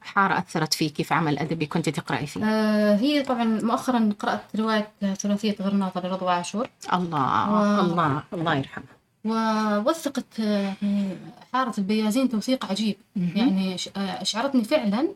حارة 0.00 0.38
أثرت 0.38 0.74
فيكي 0.74 1.04
في 1.04 1.14
عمل 1.14 1.38
أدبي 1.38 1.66
كنت 1.66 1.88
تقرأي 1.88 2.26
فيه؟ 2.26 2.44
آه 2.44 2.96
هي 2.96 3.22
طبعا 3.22 3.44
مؤخرا 3.44 4.10
قرأت 4.18 4.40
رواية 4.56 4.88
ثلاثية 5.00 5.56
غرناطة 5.60 6.00
لرضوى 6.00 6.32
عاشور. 6.32 6.68
الله 6.92 7.52
و... 7.52 7.80
الله 7.80 8.22
الله 8.32 8.54
يرحمها 8.54 8.98
ووثقت 9.24 10.38
يعني 10.38 11.16
حارة 11.52 11.74
البيازين 11.78 12.28
توثيق 12.28 12.66
عجيب. 12.70 12.96
يعني 13.16 13.76
أشعرتني 13.96 14.64
فعلا 14.64 15.08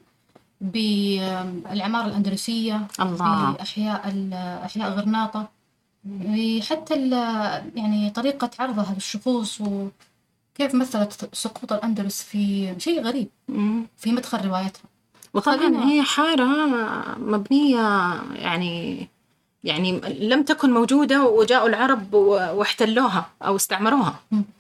بالعمارة 0.61 2.07
الأندلسية 2.07 2.87
الله. 3.01 3.51
بأحياء 3.51 4.29
أحياء 4.65 4.91
غرناطة. 4.91 5.62
حتى 6.63 7.11
يعني 7.75 8.11
طريقة 8.11 8.51
عرضها 8.59 8.95
للشخوص 8.95 9.61
وكيف 9.61 10.75
مثلت 10.75 11.29
سقوط 11.33 11.73
الأندلس 11.73 12.23
في 12.23 12.75
شيء 12.79 13.03
غريب 13.03 13.29
في 13.97 14.13
مدخل 14.13 14.47
روايتها. 14.47 14.83
وطبعا 15.35 15.85
هي 15.85 16.03
حارة 16.03 16.47
مبنية 17.19 18.13
يعني 18.35 19.09
يعني 19.65 20.01
لم 20.21 20.43
تكن 20.43 20.71
موجودة 20.71 21.25
وجاءوا 21.25 21.69
العرب 21.69 22.15
واحتلوها 22.15 23.27
أو 23.43 23.57
استعمروها 23.57 24.15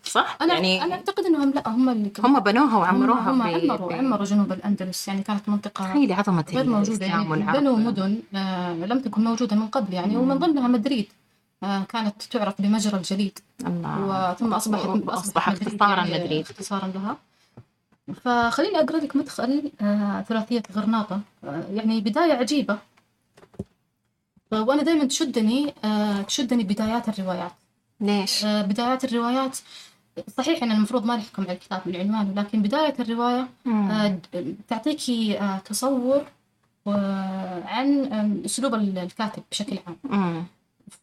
صح؟ 0.04 0.36
أنا 0.42 0.54
يعني 0.54 0.82
أنا 0.84 0.94
أعتقد 0.94 1.24
أنهم 1.24 1.50
لا 1.50 1.68
هم 1.68 1.88
اللي 1.88 2.10
هم 2.24 2.40
بنوها 2.40 2.76
وعمروها 2.76 3.30
هم, 3.30 3.42
هم 3.42 3.42
عمروا 3.42 3.92
عمروا 3.92 4.24
جنوب 4.24 4.52
الأندلس 4.52 5.08
يعني 5.08 5.22
كانت 5.22 5.48
منطقة 5.48 5.84
تخيلي 5.84 6.14
عظمة 6.14 6.44
غير 6.52 6.66
موجودة 6.66 7.06
يعني 7.06 7.24
بنوا 7.28 7.76
مدن 7.76 8.18
آه 8.34 8.72
لم 8.74 9.00
تكن 9.00 9.24
موجودة 9.24 9.56
من 9.56 9.66
قبل 9.66 9.94
يعني 9.94 10.16
ومن 10.16 10.38
ضمنها 10.38 10.68
مدريد. 10.68 11.06
كانت 11.62 12.22
تعرف 12.22 12.62
بمجرى 12.62 12.96
الجليد. 12.96 13.38
وثم 13.64 14.54
أصبحت 14.54 14.86
أصبح 15.08 15.48
اختصارا 15.48 16.04
مدريد. 16.04 16.40
اختصارا 16.40 16.86
لها. 16.86 17.16
فخليني 18.24 18.80
أقرأ 18.80 18.96
لك 18.96 19.16
مدخل 19.16 19.72
آه 19.80 20.22
ثلاثية 20.22 20.62
غرناطة. 20.72 21.20
آه 21.44 21.64
يعني 21.72 22.00
بداية 22.00 22.32
عجيبة. 22.32 22.78
وأنا 24.52 24.82
دائما 24.82 25.04
تشدني 25.04 25.74
آه، 25.84 26.22
تشدني 26.22 26.64
بدايات 26.64 27.08
الروايات. 27.08 27.52
ليش؟ 28.00 28.44
آه، 28.44 28.62
بدايات 28.62 29.04
الروايات 29.04 29.58
صحيح 30.36 30.62
إن 30.62 30.72
المفروض 30.72 31.04
ما 31.06 31.16
نحكم 31.16 31.42
على 31.42 31.52
الكتاب 31.52 31.80
من 31.86 31.96
عنوانه 31.96 32.42
لكن 32.42 32.62
بداية 32.62 32.94
الرواية 33.00 33.48
آه، 33.66 34.18
تعطيكي 34.68 35.38
تصور 35.64 36.24
عن 37.66 38.42
أسلوب 38.44 38.74
الكاتب 38.74 39.42
بشكل 39.50 39.78
عام. 39.86 40.46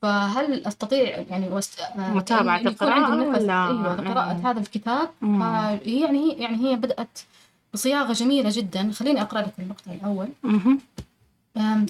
فهل 0.01 0.65
أستطيع 0.67 1.25
يعني 1.29 1.49
وست... 1.49 1.81
متابعة 1.95 2.55
يعني 2.57 2.67
القراءة 2.69 3.15
ولا 3.15 3.67
إيوه 3.67 3.95
قراءة 3.95 4.49
هذا 4.51 4.59
الكتاب. 4.59 5.09
يعني 5.85 6.33
يعني 6.33 6.57
هي 6.57 6.75
بدأت 6.75 7.19
بصياغة 7.73 8.13
جميلة 8.13 8.49
جدا. 8.53 8.91
خليني 8.91 9.21
أقرأ 9.21 9.41
لك 9.41 9.53
المقطع 9.59 9.91
الأول. 9.91 10.29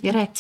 يا 0.03 0.12
ريت. 0.12 0.39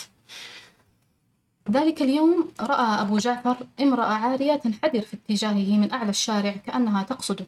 ذلك 1.71 2.01
اليوم 2.01 2.51
رأى 2.59 3.01
أبو 3.01 3.17
جعفر 3.17 3.57
امرأة 3.81 4.13
عارية 4.13 4.55
تنحدر 4.55 5.01
في 5.01 5.17
اتجاهه 5.17 5.77
من 5.77 5.91
أعلى 5.91 6.09
الشارع 6.09 6.51
كأنها 6.51 7.03
تقصده. 7.03 7.45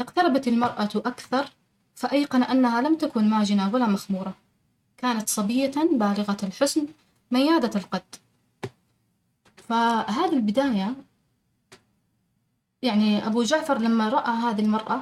اقتربت 0.00 0.48
المرأة 0.48 0.90
أكثر 0.96 1.46
فأيقن 1.94 2.42
أنها 2.42 2.80
لم 2.80 2.96
تكن 2.96 3.30
ماجنة 3.30 3.74
ولا 3.74 3.86
مخمورة. 3.86 4.34
كانت 4.98 5.28
صبية 5.28 5.72
بالغة 5.92 6.36
الحسن 6.42 6.86
ميادة 7.30 7.80
القد. 7.80 8.02
فهذه 9.68 10.32
البداية 10.32 10.94
يعني 12.82 13.26
أبو 13.26 13.42
جعفر 13.42 13.78
لما 13.78 14.08
رأى 14.08 14.32
هذه 14.32 14.60
المرأة 14.60 15.00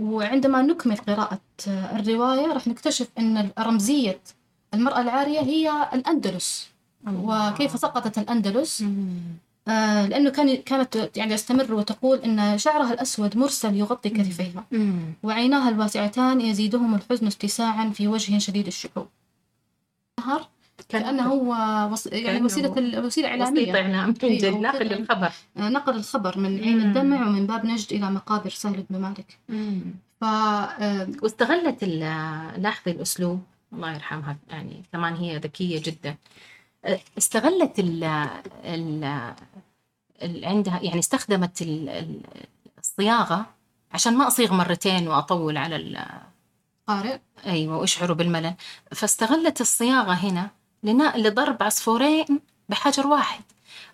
وعندما 0.00 0.62
نكمل 0.62 0.96
قراءة 0.96 1.40
الرواية 1.68 2.52
راح 2.52 2.66
نكتشف 2.66 3.08
أن 3.18 3.50
رمزية 3.58 4.20
المرأة 4.74 5.00
العارية 5.00 5.40
هي 5.40 5.88
الأندلس. 5.94 6.68
وكيف 7.06 7.78
سقطت 7.78 8.18
الأندلس؟ 8.18 8.84
آه 9.68 10.06
لأنه 10.06 10.30
كان 10.30 10.56
كانت 10.56 11.10
يعني 11.16 11.34
تستمر 11.36 11.74
وتقول 11.74 12.18
أن 12.18 12.58
شعرها 12.58 12.92
الأسود 12.92 13.36
مرسل 13.36 13.74
يغطي 13.76 14.08
كتفيها. 14.08 14.64
وعيناها 15.22 15.68
الواسعتان 15.68 16.40
يزيدهم 16.40 16.94
الحزن 16.94 17.26
اتساعا 17.26 17.90
في 17.90 18.08
وجه 18.08 18.38
شديد 18.38 18.66
الشحوب 18.66 19.06
نهر 20.20 20.48
كأنه 20.92 21.22
هو 21.22 21.48
وص... 21.92 22.06
يعني 22.06 22.42
وسيلة 22.42 22.78
الوسيلة 22.78 23.28
إعلامية 23.28 23.62
وسيلة 23.62 23.80
إعلام 23.80 24.14
أيوة 24.22 24.58
نقل 24.58 24.92
الخبر. 24.92 25.32
آه، 25.56 25.68
نقل 25.68 25.96
الخبر 25.96 26.38
من 26.38 26.58
عين 26.60 26.80
الدمع 26.80 27.26
ومن 27.26 27.46
باب 27.46 27.66
نجد 27.66 27.92
إلى 27.92 28.10
مقابر 28.10 28.50
سهل 28.50 28.84
بن 28.90 29.00
مالك. 29.00 29.38
ف 30.20 30.24
آه، 30.24 31.08
واستغلت 31.22 31.84
لاحظي 32.58 32.90
الأسلوب 32.90 33.42
الله 33.72 33.94
يرحمها 33.94 34.36
يعني 34.48 34.82
كمان 34.92 35.14
هي 35.14 35.36
ذكية 35.38 35.82
جدا. 35.84 36.16
استغلت 37.18 37.78
ال 37.78 38.04
ال 38.64 40.44
عندها 40.44 40.80
يعني 40.82 40.98
استخدمت 40.98 41.68
الصياغة 42.78 43.46
عشان 43.92 44.16
ما 44.16 44.26
أصيغ 44.26 44.54
مرتين 44.54 45.08
وأطول 45.08 45.56
على 45.56 45.76
القارئ 45.76 47.18
أيوة 47.46 47.76
وأشعره 47.78 48.12
بالملل. 48.12 48.54
فاستغلت 48.92 49.60
الصياغة 49.60 50.12
هنا 50.12 50.50
لضرب 50.84 51.62
عصفورين 51.62 52.40
بحجر 52.68 53.06
واحد. 53.06 53.42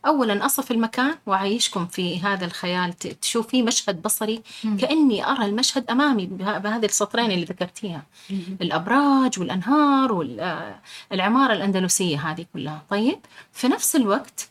أولا 0.07 0.47
أصف 0.47 0.71
المكان 0.71 1.19
وأعيشكم 1.27 1.87
في 1.87 2.21
هذا 2.21 2.45
الخيال. 2.47 2.93
تشوفي 2.99 3.63
مشهد 3.63 4.03
بصري. 4.03 4.43
كأني 4.81 5.27
أرى 5.27 5.45
المشهد 5.45 5.91
أمامي 5.91 6.27
بهذه 6.27 6.85
السطرين 6.85 7.31
اللي 7.31 7.45
ذكرتيها. 7.45 8.03
الأبراج 8.63 9.41
والأنهار 9.41 10.13
والعمارة 10.13 11.53
الأندلسية 11.53 12.31
هذه 12.31 12.47
كلها. 12.53 12.83
طيب 12.91 13.19
في 13.53 13.69
نفس 13.69 13.97
الوقت 13.97 14.49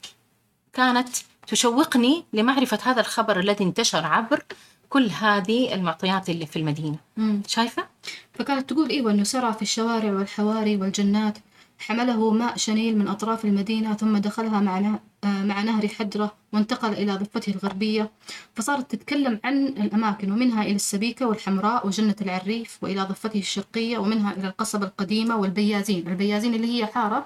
كانت 0.73 1.09
تشوقني 1.47 2.25
لمعرفة 2.33 2.79
هذا 2.83 3.01
الخبر 3.01 3.39
الذي 3.39 3.63
انتشر 3.63 4.05
عبر 4.05 4.43
كل 4.89 5.09
هذه 5.09 5.73
المعطيات 5.73 6.29
اللي 6.29 6.45
في 6.45 6.59
المدينة. 6.59 6.97
مم. 7.17 7.41
شايفة؟ 7.47 7.87
فكانت 8.33 8.69
تقول 8.69 8.89
إيوه 8.89 9.11
أنه 9.11 9.23
سرى 9.23 9.53
في 9.53 9.61
الشوارع 9.61 10.11
والحواري 10.11 10.77
والجنات 10.77 11.37
حمله 11.79 12.31
ماء 12.31 12.57
شنيل 12.57 12.97
من 12.97 13.07
أطراف 13.07 13.45
المدينة 13.45 13.93
ثم 13.93 14.17
دخلها 14.17 14.59
مع, 14.59 14.99
آه، 15.23 15.43
مع 15.43 15.61
نهر 15.61 15.87
حدرة 15.87 16.31
وانتقل 16.53 16.93
إلى 16.93 17.15
ضفته 17.15 17.51
الغربية 17.51 18.11
فصارت 18.53 18.91
تتكلم 18.91 19.39
عن 19.43 19.67
الأماكن 19.67 20.31
ومنها 20.31 20.63
إلى 20.63 20.75
السبيكة 20.75 21.27
والحمراء 21.27 21.87
وجنة 21.87 22.15
العريف 22.21 22.77
وإلى 22.81 23.01
ضفته 23.01 23.39
الشرقية 23.39 23.97
ومنها 23.97 24.33
إلى 24.33 24.47
القصبة 24.47 24.85
القديمة 24.85 25.37
والبيازين 25.37 26.07
البيازين 26.07 26.53
اللي 26.53 26.67
هي 26.81 26.85
حارة 26.85 27.25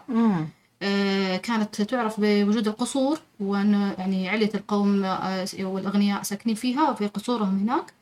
آه 0.84 1.38
كانت 1.38 1.81
تعرف 1.81 2.15
بوجود 2.20 2.67
القصور 2.67 3.20
وأن 3.39 3.93
يعني 3.98 4.29
علية 4.29 4.51
القوم 4.55 5.03
آه 5.03 5.48
والأغنياء 5.60 6.24
ساكنين 6.24 6.55
فيها 6.55 6.89
وفي 6.91 7.08
قصورهم 7.08 7.60
هناك. 7.60 7.93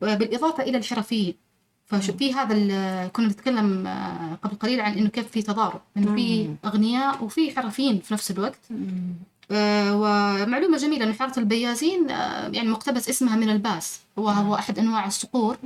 بالإضافة 0.00 0.62
إلى 0.62 0.78
الحرفيين. 0.78 1.34
فشوفي 1.90 2.34
هذا 2.34 2.54
كنا 3.06 3.26
نتكلم 3.26 3.86
آه، 3.86 4.38
قبل 4.42 4.56
قليل 4.56 4.80
عن 4.80 4.92
إنه 4.92 5.08
كيف 5.08 5.28
في 5.28 5.42
تضارب 5.42 5.80
إنه 5.96 6.14
في 6.14 6.54
أغنياء 6.64 7.24
وفي 7.24 7.56
حرفيين 7.56 8.00
في 8.00 8.14
نفس 8.14 8.30
الوقت. 8.30 8.58
آه 9.52 9.96
ومعلومة 9.96 10.76
جميلة 10.78 11.04
إنه 11.04 11.12
حارة 11.12 11.38
البيازين 11.38 12.10
آه 12.10 12.48
يعني 12.48 12.68
مقتبس 12.68 13.08
اسمها 13.08 13.36
من 13.36 13.50
الباس. 13.50 14.00
هو 14.18 14.28
هو 14.28 14.54
أحد 14.54 14.78
أنواع 14.78 15.06
الصقور. 15.06 15.56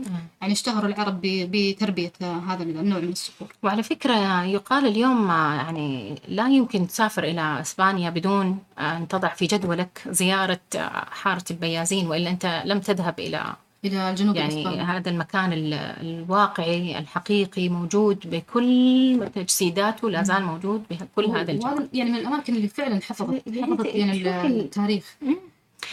يعني 0.41 0.53
اشتهر 0.53 0.87
العرب 0.87 1.21
بتربية 1.25 2.13
آه 2.23 2.39
هذا 2.49 2.63
النوع 2.63 2.99
من 2.99 3.09
الصقور. 3.09 3.49
وعلى 3.63 3.83
فكرة 3.83 4.43
يقال 4.45 4.87
اليوم 4.87 5.29
يعني 5.29 6.15
لا 6.29 6.49
يمكن 6.49 6.87
تسافر 6.87 7.25
إلى 7.25 7.61
إسبانيا 7.61 8.11
بدون 8.11 8.59
أن 8.79 9.09
تضع 9.09 9.29
في 9.29 9.47
جدولك 9.47 10.03
زيارة 10.09 10.61
آه، 10.77 11.07
حارة 11.11 11.45
البيازين 11.51 12.07
وإلا 12.07 12.31
أنت 12.31 12.63
لم 12.65 12.81
تذهب 12.81 13.21
إلى 13.21 13.55
إلى 13.85 14.11
الجنوب 14.11 14.37
يعني 14.37 14.55
الإسباني. 14.55 14.81
هذا 14.83 15.11
المكان 15.11 15.51
الواقعي 15.53 16.99
الحقيقي 16.99 17.69
موجود 17.69 18.19
بكل 18.25 19.29
تجسيداته 19.35 20.11
لا 20.11 20.23
زال 20.23 20.45
موجود 20.45 20.83
بكل 20.91 21.25
هذا 21.31 21.53
الجو 21.53 21.69
يعني 21.93 22.11
من 22.11 22.17
الأماكن 22.19 22.55
اللي 22.57 22.69
فعلا 22.69 23.01
حفظت 23.01 23.43
حفظت 23.63 23.87
يعني 23.87 24.47
التاريخ. 24.47 25.17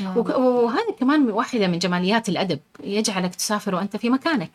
آه. 0.01 0.17
وهذا 0.17 0.91
كمان 0.99 1.29
واحدة 1.29 1.67
من 1.67 1.79
جماليات 1.79 2.29
الأدب 2.29 2.59
يجعلك 2.83 3.35
تسافر 3.35 3.75
وأنت 3.75 3.97
في 3.97 4.09
مكانك. 4.09 4.51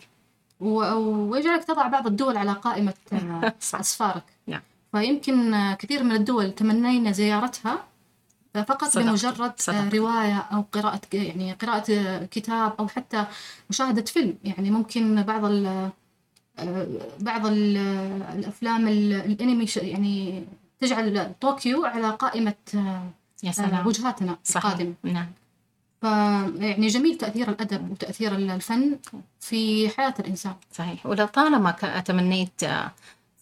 ويجعلك 0.61 1.65
تضع 1.65 1.87
بعض 1.89 2.07
الدول 2.07 2.37
على 2.37 2.53
قائمة 2.53 2.95
أسفارك. 3.75 4.23
نعم. 4.47 4.61
فيمكن 4.93 5.73
كثير 5.75 6.03
من 6.03 6.13
الدول 6.13 6.53
تمنينا 6.53 7.13
زيارتها 7.13 7.85
فقط 8.63 8.89
صدق. 8.89 9.03
بمجرد 9.03 9.53
صدق. 9.57 9.95
رواية 9.95 10.39
أو 10.53 10.65
قراءة 10.73 11.01
يعني 11.13 11.53
قراءة 11.53 12.25
كتاب 12.25 12.73
أو 12.81 12.89
حتى 12.89 13.25
مشاهدة 13.71 14.03
فيلم 14.03 14.35
يعني 14.45 14.71
ممكن 14.71 15.23
بعض 15.23 15.45
ال 15.45 15.91
بعض 17.21 17.47
ال 17.47 17.77
الأفلام 18.39 18.89
الأنمي 18.89 19.67
يعني 19.77 20.45
تجعل 20.81 21.33
طوكيو 21.41 21.85
على 21.85 22.11
قائمة 22.11 22.55
يا 23.43 23.53
سلام. 23.53 23.87
وجهاتنا 23.87 24.37
القادمة 24.57 24.95
نعم 25.03 25.27
فيعني 26.01 26.87
جميل 26.87 27.19
تأثير 27.19 27.49
الأدب 27.49 27.91
وتأثير 27.91 28.35
الفن 28.35 28.99
في 29.41 29.89
حياة 29.89 30.15
الإنسان 30.19 30.55
صحيح 30.73 31.07
ولطالما 31.07 31.71
تمنيت 32.07 32.63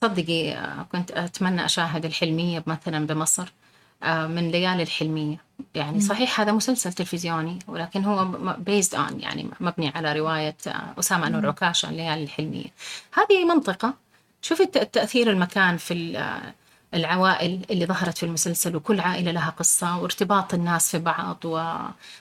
صدقي 0.03 0.57
كنت 0.93 1.11
أتمنى 1.11 1.65
أشاهد 1.65 2.05
الحلمية 2.05 2.65
مثلا 2.67 3.07
بمصر 3.07 3.43
آه، 3.43 3.64
من 4.05 4.51
ليالي 4.51 4.83
الحلمية. 4.83 5.37
يعني 5.75 6.01
صحيح 6.01 6.41
هذا 6.41 6.53
مسلسل 6.53 6.93
تلفزيوني 6.93 7.59
ولكن 7.69 8.05
هو 8.05 8.25
based 8.59 8.95
on 8.95 9.21
يعني 9.21 9.51
مبني 9.61 9.89
على 9.89 10.13
رواية 10.13 10.57
آه، 10.67 10.95
أسامة 10.99 11.27
أنور 11.27 11.47
عكاشة 11.47 11.91
ليالي 11.91 12.23
الحلمية. 12.25 12.67
هذه 13.15 13.45
منطقة. 13.45 13.95
شوفي 14.43 14.63
التأثير 14.63 15.31
المكان 15.31 15.77
في 15.77 16.19
آه، 16.19 16.55
العوائل 16.95 17.61
اللي 17.71 17.87
ظهرت 17.87 18.19
في 18.19 18.27
المسلسل 18.27 18.77
وكل 18.77 19.01
عائلة 19.01 19.33
لها 19.33 19.51
قصة 19.51 19.99
وارتباط 19.99 20.55
الناس 20.55 20.91
في 20.91 20.99
بعض 20.99 21.45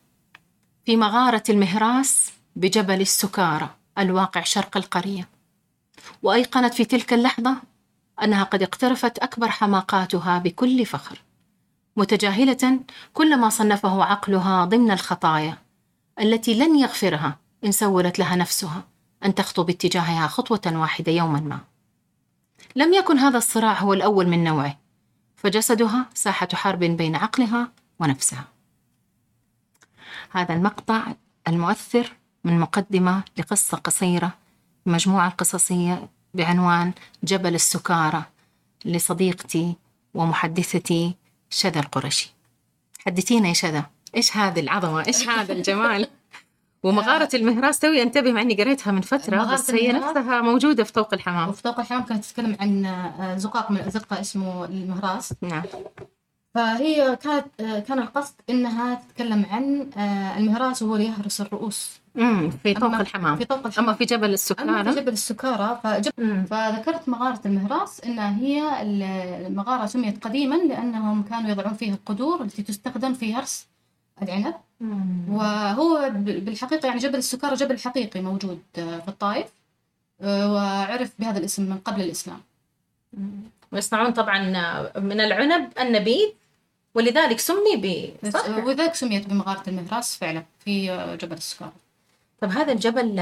في 0.85 0.97
مغارة 0.97 1.43
المهراس 1.49 2.31
بجبل 2.55 3.01
السكارى 3.01 3.69
الواقع 3.97 4.41
شرق 4.41 4.77
القرية. 4.77 5.29
وأيقنت 6.23 6.73
في 6.73 6.85
تلك 6.85 7.13
اللحظة 7.13 7.55
أنها 8.23 8.43
قد 8.43 8.63
اقترفت 8.63 9.19
أكبر 9.19 9.49
حماقاتها 9.49 10.37
بكل 10.37 10.85
فخر. 10.85 11.21
متجاهلة 11.97 12.79
كل 13.13 13.37
ما 13.37 13.49
صنفه 13.49 14.03
عقلها 14.03 14.65
ضمن 14.65 14.91
الخطايا 14.91 15.57
التي 16.19 16.53
لن 16.53 16.79
يغفرها 16.79 17.37
إن 17.65 17.71
سولت 17.71 18.19
لها 18.19 18.35
نفسها 18.35 18.83
أن 19.25 19.35
تخطو 19.35 19.63
باتجاهها 19.63 20.27
خطوة 20.27 20.61
واحدة 20.65 21.11
يوما 21.11 21.39
ما. 21.39 21.59
لم 22.75 22.93
يكن 22.93 23.17
هذا 23.17 23.37
الصراع 23.37 23.79
هو 23.79 23.93
الأول 23.93 24.27
من 24.27 24.43
نوعه. 24.43 24.84
فجسدها 25.35 26.09
ساحة 26.13 26.47
حرب 26.53 26.79
بين 26.79 27.15
عقلها 27.15 27.71
ونفسها. 27.99 28.47
هذا 30.31 30.53
المقطع 30.53 31.13
المؤثر 31.47 32.13
من 32.43 32.59
مقدمة 32.59 33.23
لقصة 33.37 33.77
قصيرة 33.77 34.33
مجموعة 34.85 35.29
قصصية 35.29 36.09
بعنوان 36.33 36.91
جبل 37.23 37.55
السكارى 37.55 38.23
لصديقتي 38.85 39.75
ومحدثتي 40.13 41.15
شذا 41.49 41.79
القرشي. 41.79 42.33
حدثينا 43.05 43.47
يا 43.47 43.53
شذا 43.53 43.85
إيش 44.15 44.37
هذه 44.37 44.59
العظمة؟ 44.59 45.07
إيش 45.07 45.27
هذا 45.27 45.53
الجمال؟ 45.53 46.07
ومغارة 46.85 47.29
المهراس 47.33 47.79
توي 47.79 48.01
انتبه 48.01 48.31
مع 48.31 48.41
إني 48.41 48.53
قريتها 48.53 48.91
من 48.91 49.01
فترة 49.01 49.53
بس 49.53 49.71
هي 49.71 49.91
نفسها 49.91 50.41
موجودة 50.41 50.83
في 50.83 50.93
طوق 50.93 51.13
الحمام. 51.13 51.49
وفي 51.49 51.63
طوق 51.63 51.79
الحمام 51.79 52.03
كانت 52.03 52.25
تتكلم 52.25 52.57
عن 52.59 52.85
آه، 52.85 53.37
زقاق 53.37 53.71
من 53.71 53.77
الأزقة 53.77 54.21
اسمه 54.21 54.65
المهراس 54.65 55.33
نعم. 55.41 55.63
فهي 56.55 57.15
كانت 57.15 57.45
آه، 57.59 57.79
كان 57.79 57.99
القصد 57.99 58.33
إنها 58.49 58.95
تتكلم 58.95 59.45
عن 59.51 59.89
آه، 59.97 60.37
المهراس 60.37 60.81
وهو 60.81 60.95
اللي 60.95 61.07
يهرس 61.07 61.41
الرؤوس. 61.41 62.01
امم 62.17 62.49
في 62.63 62.73
طوق 62.73 62.93
الحمام. 62.93 63.35
في 63.35 63.45
طوق 63.45 63.65
الحمام. 63.65 63.89
أما 63.89 63.97
في 63.97 64.05
جبل 64.05 64.33
السكارى. 64.33 64.93
في 64.93 64.99
جبل 65.01 65.13
السكارى 65.13 65.79
فجب... 65.83 66.11
فذكرت 66.49 67.09
مغارة 67.09 67.41
المهراس 67.45 68.01
انها 68.01 68.37
هي 68.37 68.81
المغارة 69.47 69.85
سميت 69.85 70.23
قديما 70.23 70.55
لأنهم 70.55 71.23
كانوا 71.23 71.49
يضعون 71.49 71.73
فيها 71.73 71.93
القدور 71.93 72.41
التي 72.41 72.63
تستخدم 72.63 73.13
في 73.13 73.33
هرس 73.35 73.67
العنب. 74.21 74.53
وهو 75.29 76.11
بالحقيقة 76.15 76.87
يعني 76.87 76.99
جبل 76.99 77.15
السكارى 77.15 77.55
جبل 77.55 77.79
حقيقي 77.79 78.21
موجود 78.21 78.59
آه، 78.77 78.99
في 78.99 79.07
الطائف 79.07 79.47
وعرف 80.23 81.11
بهذا 81.19 81.37
الاسم 81.37 81.63
من 81.63 81.77
قبل 81.77 82.01
الإسلام. 82.01 82.41
ويصنعون 83.71 84.11
طبعا 84.11 84.39
من 84.99 85.19
العنب 85.21 85.69
النبيذ 85.79 86.27
ولذلك 86.95 87.39
سمي 87.39 87.75
ب 87.75 88.09
ولذلك 88.65 88.95
سميت 88.95 89.27
بمغارة 89.27 89.69
المهراس 89.69 90.17
فعلا 90.17 90.43
في 90.59 90.87
جبل 91.21 91.37
السكارى 91.37 91.71
طب 92.41 92.49
هذا 92.49 92.71
الجبل 92.71 93.19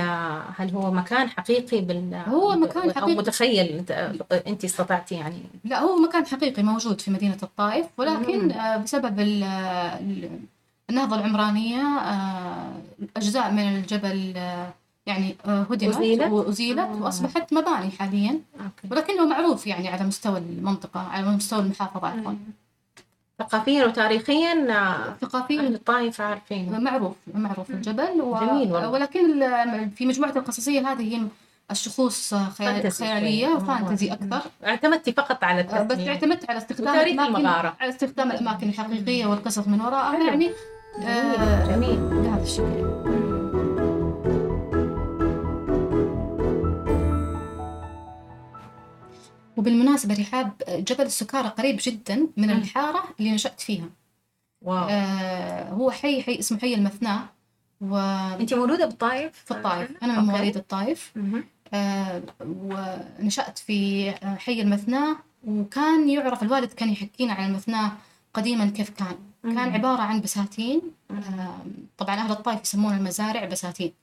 هل 0.58 0.70
هو 0.70 0.92
مكان 0.92 1.30
حقيقي 1.30 1.82
بال 1.82 2.16
هو 2.28 2.56
مكان 2.56 2.92
حقيقي. 2.94 3.02
أو 3.02 3.08
متخيل 3.08 3.86
أنت 4.48 4.64
استطعتي 4.66 5.16
يعني؟ 5.16 5.42
لا 5.66 5.80
هو 5.80 5.96
مكان 5.96 6.26
حقيقي 6.26 6.64
موجود 6.64 7.02
في 7.02 7.12
مدينة 7.12 7.38
الطائف 7.44 7.86
ولكن 7.98 8.48
مم. 8.48 8.84
بسبب 8.84 9.20
النهضة 10.90 11.16
العمرانية 11.16 11.82
آه، 11.82 12.72
أجزاء 13.18 13.52
من 13.52 13.76
الجبل 13.76 14.34
آه، 14.38 14.74
يعني 15.06 15.36
آه، 15.46 15.62
هدمت 15.72 15.96
أزيلت, 15.96 16.32
وأزيلت 16.32 16.90
وأصبحت 17.02 17.54
مباني 17.54 17.92
حاليا. 17.92 18.40
ولكنه 18.92 19.26
معروف 19.26 19.68
يعني 19.68 19.88
على 19.88 20.04
مستوى 20.04 20.38
المنطقة 20.38 21.00
على 21.00 21.28
مستوى 21.28 21.60
المحافظة 21.60 22.08
عفوا 22.08 22.34
ثقافيا 23.40 23.86
وتاريخيا 23.86 24.68
ثقافيا. 25.22 25.62
الطائف 25.62 26.22
عارفين 26.22 26.84
معروف 26.84 27.16
معروف 27.34 27.70
الجبل 27.70 28.22
و... 28.22 28.40
جميل 28.40 28.74
والله. 28.74 28.90
ولكن 28.90 29.40
في 29.96 30.06
مجموعة 30.06 30.34
القصصية 30.36 30.92
هذه 30.92 31.16
هي 31.16 31.22
الشخوص 31.72 32.34
خيال... 32.34 32.92
خيالية 32.92 33.48
وفانتزي 33.48 34.14
أكثر. 34.14 34.42
اعتمدتي 34.66 35.12
فقط 35.14 35.44
على 35.44 35.62
التسمية. 35.62 35.84
بس 35.84 36.08
اعتمدت 36.08 36.50
على 36.50 36.58
استخدام 36.58 36.96
الأماكن 37.00 37.46
على 37.46 37.90
استخدام 37.90 38.32
الأماكن 38.32 38.70
الحقيقية 38.70 39.26
والقصص 39.26 39.68
من 39.68 39.82
وراءها. 39.82 40.28
يعني 40.28 40.52
جميل 41.00 41.68
جميل. 41.68 42.00
بهذا 42.00 42.44
الشكل. 42.44 43.04
وبالمناسبة 49.58 50.20
رحاب 50.20 50.52
جبل 50.70 51.06
السكارى 51.06 51.48
قريب 51.48 51.80
جدا 51.82 52.28
من 52.38 52.50
الحارة 52.50 53.04
اللي 53.20 53.32
نشأت 53.32 53.60
فيها. 53.62 53.90
واو. 54.62 54.88
آه 54.90 55.70
هو 55.70 55.92
حي 55.92 56.24
حي 56.24 56.40
اسمه 56.40 56.60
حي 56.60 56.74
المثناة 56.74 57.20
و... 57.82 57.98
أنت 58.40 58.54
مولودة 58.54 58.86
بالطائف؟ 58.86 59.44
في 59.46 59.52
الطائف. 59.52 59.92
أنا 60.04 60.20
من 60.20 60.28
مواليد 60.28 60.56
الطائف. 60.58 61.14
آه 61.74 62.22
ونشأت 62.42 63.58
في 63.60 64.12
حي 64.38 64.62
المثناة 64.62 65.16
وكان 65.48 66.10
يعرف 66.10 66.44
الوالد 66.44 66.74
كان 66.74 66.90
يحكينا 66.90 67.34
عن 67.34 67.50
المثناة 67.50 67.92
قديما 68.34 68.66
كيف 68.66 68.90
كان. 68.90 69.16
كان 69.44 69.58
عبارة 69.58 70.02
عن 70.02 70.22
بساتين. 70.22 70.82
طبعا 71.98 72.16
أهل 72.16 72.32
الطائف 72.32 72.62
يسمون 72.62 72.94
المزارع 72.94 73.46
بساتين. 73.46 73.94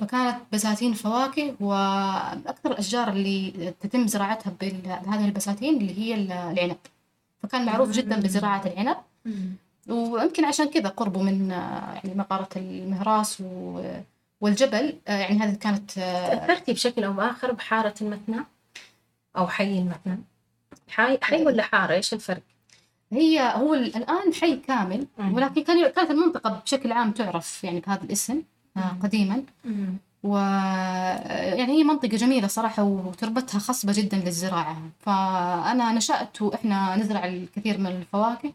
فكانت 0.00 0.36
بساتين 0.52 0.92
فواكه 0.92 1.54
وأكثر 1.60 2.70
الأشجار 2.70 3.08
اللي 3.08 3.74
تتم 3.80 4.06
زراعتها 4.06 4.52
بهذه 4.60 5.24
البساتين 5.24 5.76
اللي 5.76 5.98
هي 5.98 6.14
العنب. 6.14 6.76
فكان 7.42 7.66
معروف 7.66 7.90
جدا 7.90 8.20
بزراعة 8.20 8.62
العنب. 8.66 8.96
ويمكن 9.88 10.44
عشان 10.44 10.68
كذا 10.68 10.88
قربوا 10.88 11.22
من 11.22 11.50
يعني 11.50 12.14
مغارة 12.14 12.48
المهراس 12.56 13.42
والجبل. 14.40 14.96
يعني 15.06 15.38
هذه 15.38 15.54
كانت 15.54 15.90
تأثرتي 15.90 16.72
بشكل 16.72 17.04
أو 17.04 17.12
بآخر 17.12 17.52
بحارة 17.52 17.94
المثنى 18.00 18.44
أو 19.36 19.48
حي 19.48 19.78
المثنى 19.78 20.18
حي 20.88 21.18
حي 21.22 21.44
ولا 21.44 21.62
حارة؟ 21.62 21.94
إيش 21.94 22.14
الفرق؟ 22.14 22.42
هي 23.12 23.52
هو 23.56 23.74
الآن 23.74 24.34
حي 24.40 24.56
كامل 24.56 25.06
ولكن 25.32 25.62
كان 25.62 25.90
كانت 25.90 26.10
المنطقة 26.10 26.60
بشكل 26.64 26.92
عام 26.92 27.10
تعرف 27.10 27.64
يعني 27.64 27.80
بهذا 27.80 28.02
الاسم 28.04 28.42
آه، 28.76 28.96
قديما. 29.02 29.42
و 30.22 30.36
يعني 31.58 31.72
هي 31.72 31.84
منطقة 31.84 32.08
جميلة 32.08 32.46
صراحة 32.46 32.82
وتربتها 32.82 33.58
خصبة 33.58 33.92
جدا 33.92 34.16
للزراعة. 34.16 34.82
فأنا 35.00 35.92
نشأت 35.92 36.42
وإحنا 36.42 36.96
نزرع 36.96 37.26
الكثير 37.26 37.78
من 37.78 37.86
الفواكه. 37.86 38.52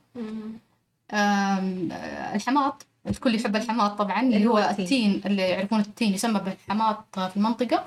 الحماط 2.36 2.86
الكل 3.08 3.36
يحب 3.36 3.56
الحماط 3.56 3.98
طبعا 3.98 4.22
اللي 4.22 4.48
هو 4.48 4.58
التين 4.80 5.22
اللي 5.26 5.42
يعرفون 5.42 5.80
التين 5.80 6.14
يسمى 6.14 6.40
بالحماط 6.40 7.20
في 7.20 7.38
المنطقة. 7.38 7.84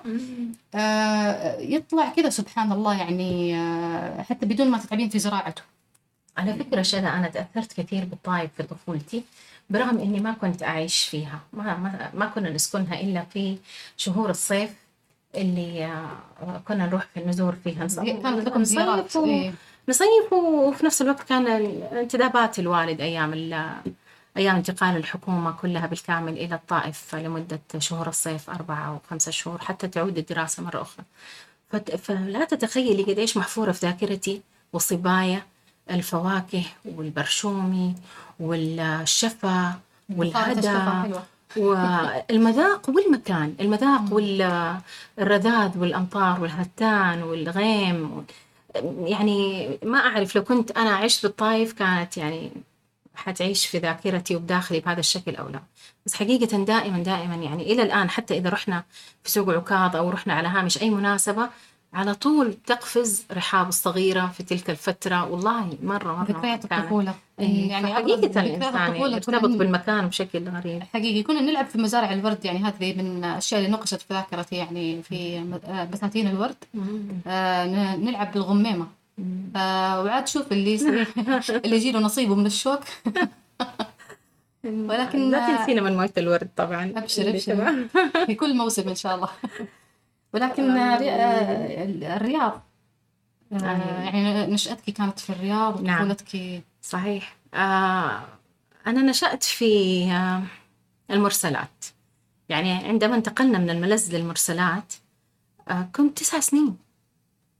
آه، 0.74 1.58
يطلع 1.60 2.08
كذا 2.08 2.30
سبحان 2.30 2.72
الله 2.72 2.98
يعني 2.98 3.56
آه، 3.56 4.22
حتى 4.22 4.46
بدون 4.46 4.70
ما 4.70 4.78
تتعبين 4.78 5.08
في 5.08 5.18
زراعته. 5.18 5.62
على 6.36 6.54
فكرة 6.54 6.82
شذا 6.82 7.08
أنا 7.08 7.28
تأثرت 7.28 7.72
كثير 7.80 8.04
بالطائف 8.04 8.50
في 8.56 8.62
طفولتي 8.62 9.24
برغم 9.70 9.98
إني 9.98 10.20
ما 10.20 10.32
كنت 10.32 10.62
أعيش 10.62 11.04
فيها. 11.04 11.40
ما, 11.52 11.76
ما, 11.76 12.10
ما 12.14 12.26
كنا 12.26 12.50
نسكنها 12.50 13.00
إلا 13.00 13.24
في 13.24 13.58
شهور 13.96 14.30
الصيف 14.30 14.70
اللي 15.34 15.84
آه، 15.84 16.60
كنا 16.68 16.86
نروح 16.86 17.06
في 17.14 17.20
نزور 17.20 17.56
فيها. 17.64 17.86
لكم 18.40 18.64
زيارات 18.64 19.16
و... 19.16 19.24
إيه. 19.24 19.52
نصيف 19.88 20.32
وفي 20.32 20.86
نفس 20.86 21.02
الوقت 21.02 21.22
كان 21.28 21.46
انتدابات 21.46 22.58
الوالد 22.58 23.00
أيام 23.00 23.32
أيام 24.36 24.56
انتقال 24.56 24.96
الحكومة 24.96 25.52
كلها 25.52 25.86
بالكامل 25.86 26.32
إلى 26.32 26.54
الطائف 26.54 27.14
لمدة 27.14 27.60
شهور 27.78 28.08
الصيف 28.08 28.50
أربعة 28.50 28.88
أو 28.88 28.98
خمسة 29.10 29.30
شهور 29.30 29.58
حتى 29.58 29.88
تعود 29.88 30.18
الدراسة 30.18 30.62
مرة 30.62 30.82
أخرى. 30.82 31.04
فلا 31.98 32.44
تتخيلي 32.44 33.02
قديش 33.02 33.36
محفورة 33.36 33.72
في 33.72 33.86
ذاكرتي 33.86 34.42
وصبايا 34.72 35.42
الفواكه 35.90 36.64
والبرشومي 36.84 37.94
والشفا 38.40 39.74
والهدى 40.16 40.78
والمذاق 41.56 42.90
والمكان 42.90 43.54
المذاق 43.60 44.12
والرذاذ 44.12 45.78
والأمطار 45.78 46.40
والهتان 46.40 47.22
والغيم 47.22 48.26
يعني 49.04 49.70
ما 49.84 49.98
أعرف 49.98 50.36
لو 50.36 50.44
كنت 50.44 50.70
أنا 50.70 50.90
عشت 50.90 51.22
بالطايف 51.22 51.72
كانت 51.72 52.16
يعني 52.16 52.52
حتعيش 53.14 53.66
في 53.66 53.78
ذاكرتي 53.78 54.36
وبداخلي 54.36 54.80
بهذا 54.80 55.00
الشكل 55.00 55.36
أو 55.36 55.48
لا. 55.48 55.60
بس 56.06 56.14
حقيقة 56.14 56.64
دائما 56.64 56.98
دائما 57.02 57.34
يعني 57.34 57.72
إلى 57.72 57.82
الآن 57.82 58.10
حتى 58.10 58.38
إذا 58.38 58.50
رحنا 58.50 58.84
في 59.22 59.30
سوق 59.30 59.50
عكاظ 59.50 59.96
أو 59.96 60.10
رحنا 60.10 60.34
على 60.34 60.48
هامش 60.48 60.82
أي 60.82 60.90
مناسبة 60.90 61.48
على 61.94 62.14
طول 62.14 62.54
تقفز 62.66 63.24
رحاب 63.32 63.68
الصغيرة 63.68 64.26
في 64.26 64.42
تلك 64.42 64.70
الفترة. 64.70 65.30
والله 65.30 65.78
مرة 65.82 66.12
مرة 66.16 66.24
ذكريات 66.28 66.64
الطفولة. 66.64 67.14
إيه 67.40 67.70
يعني 67.70 67.94
حقيقة 67.94 68.40
الإنسان 68.40 68.96
يرتبط 68.96 69.50
بالمكان 69.50 70.06
بشكل 70.06 70.48
غريب. 70.48 70.82
حقيقي 70.82 71.22
كنا 71.22 71.40
نلعب 71.40 71.66
في 71.66 71.78
مزارع 71.78 72.12
الورد 72.12 72.44
يعني 72.44 72.58
هذه 72.58 73.02
من 73.02 73.24
الأشياء 73.24 73.60
اللي 73.60 73.72
نقشت 73.72 74.02
في 74.02 74.14
ذاكرتي 74.14 74.56
يعني 74.56 75.02
في 75.02 75.44
بساتين 75.92 76.28
الورد. 76.28 76.56
آه 77.26 77.96
نلعب 77.96 78.32
بالغميمة. 78.32 78.86
آه 79.56 80.02
وعاد 80.02 80.28
شوف 80.28 80.52
اللي 80.52 80.74
اللي 81.64 81.76
يجي 81.76 81.92
له 81.92 82.00
نصيبه 82.00 82.34
من 82.34 82.46
الشوك. 82.46 82.80
ولكن 84.64 85.30
لا 85.30 85.56
تنسينا 85.56 85.80
من 85.80 85.96
مويه 85.96 86.12
الورد 86.18 86.48
طبعا. 86.56 86.92
أبشر 86.96 87.30
أبشر. 87.30 87.86
في 88.26 88.34
كل 88.34 88.56
موسم 88.56 88.88
إن 88.88 88.94
شاء 88.94 89.14
الله. 89.14 89.28
ولكن 90.34 90.70
آه، 90.70 90.96
الرياض. 92.16 92.62
آه، 93.52 94.02
يعني 94.02 94.46
نشأتك 94.46 94.90
كانت 94.90 95.18
في 95.18 95.30
الرياض 95.30 95.82
نعم. 95.82 96.10
وطفولتك. 96.10 96.34
نعم. 96.36 96.62
صحيح. 96.82 97.36
آه 97.54 98.22
أنا 98.86 99.02
نشأت 99.02 99.42
في 99.44 100.04
آه 100.12 100.42
المرسلات. 101.10 101.84
يعني 102.48 102.72
عندما 102.72 103.14
انتقلنا 103.16 103.58
من 103.58 103.70
الملز 103.70 104.14
للمرسلات 104.14 104.94
آه 105.68 105.88
كنت 105.96 106.18
تسع 106.18 106.40
سنين. 106.40 106.76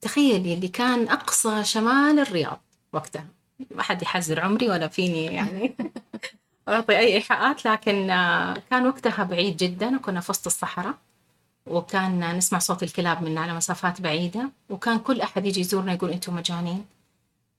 تخيلي 0.00 0.54
اللي 0.54 0.68
كان 0.68 1.08
أقصى 1.08 1.64
شمال 1.64 2.18
الرياض 2.18 2.60
وقتها. 2.92 3.26
ما 3.70 3.82
حد 3.82 4.02
يحذر 4.02 4.40
عمري 4.40 4.70
ولا 4.70 4.88
فيني 4.88 5.24
يعني. 5.24 5.76
أعطي 6.68 6.98
أي 6.98 7.14
إيحاءات 7.14 7.66
لكن 7.66 8.10
آه، 8.10 8.54
كان 8.70 8.86
وقتها 8.86 9.24
بعيد 9.24 9.56
جدا 9.56 9.96
وكنا 9.96 10.20
في 10.20 10.30
وسط 10.30 10.46
الصحراء. 10.46 10.94
وكان 11.66 12.36
نسمع 12.36 12.58
صوت 12.58 12.82
الكلاب 12.82 13.22
من 13.22 13.38
على 13.38 13.54
مسافات 13.54 14.00
بعيدة 14.00 14.50
وكان 14.70 14.98
كل 14.98 15.20
أحد 15.20 15.46
يجي 15.46 15.60
يزورنا 15.60 15.92
يقول 15.92 16.10
أنتم 16.10 16.34
مجانين. 16.34 16.84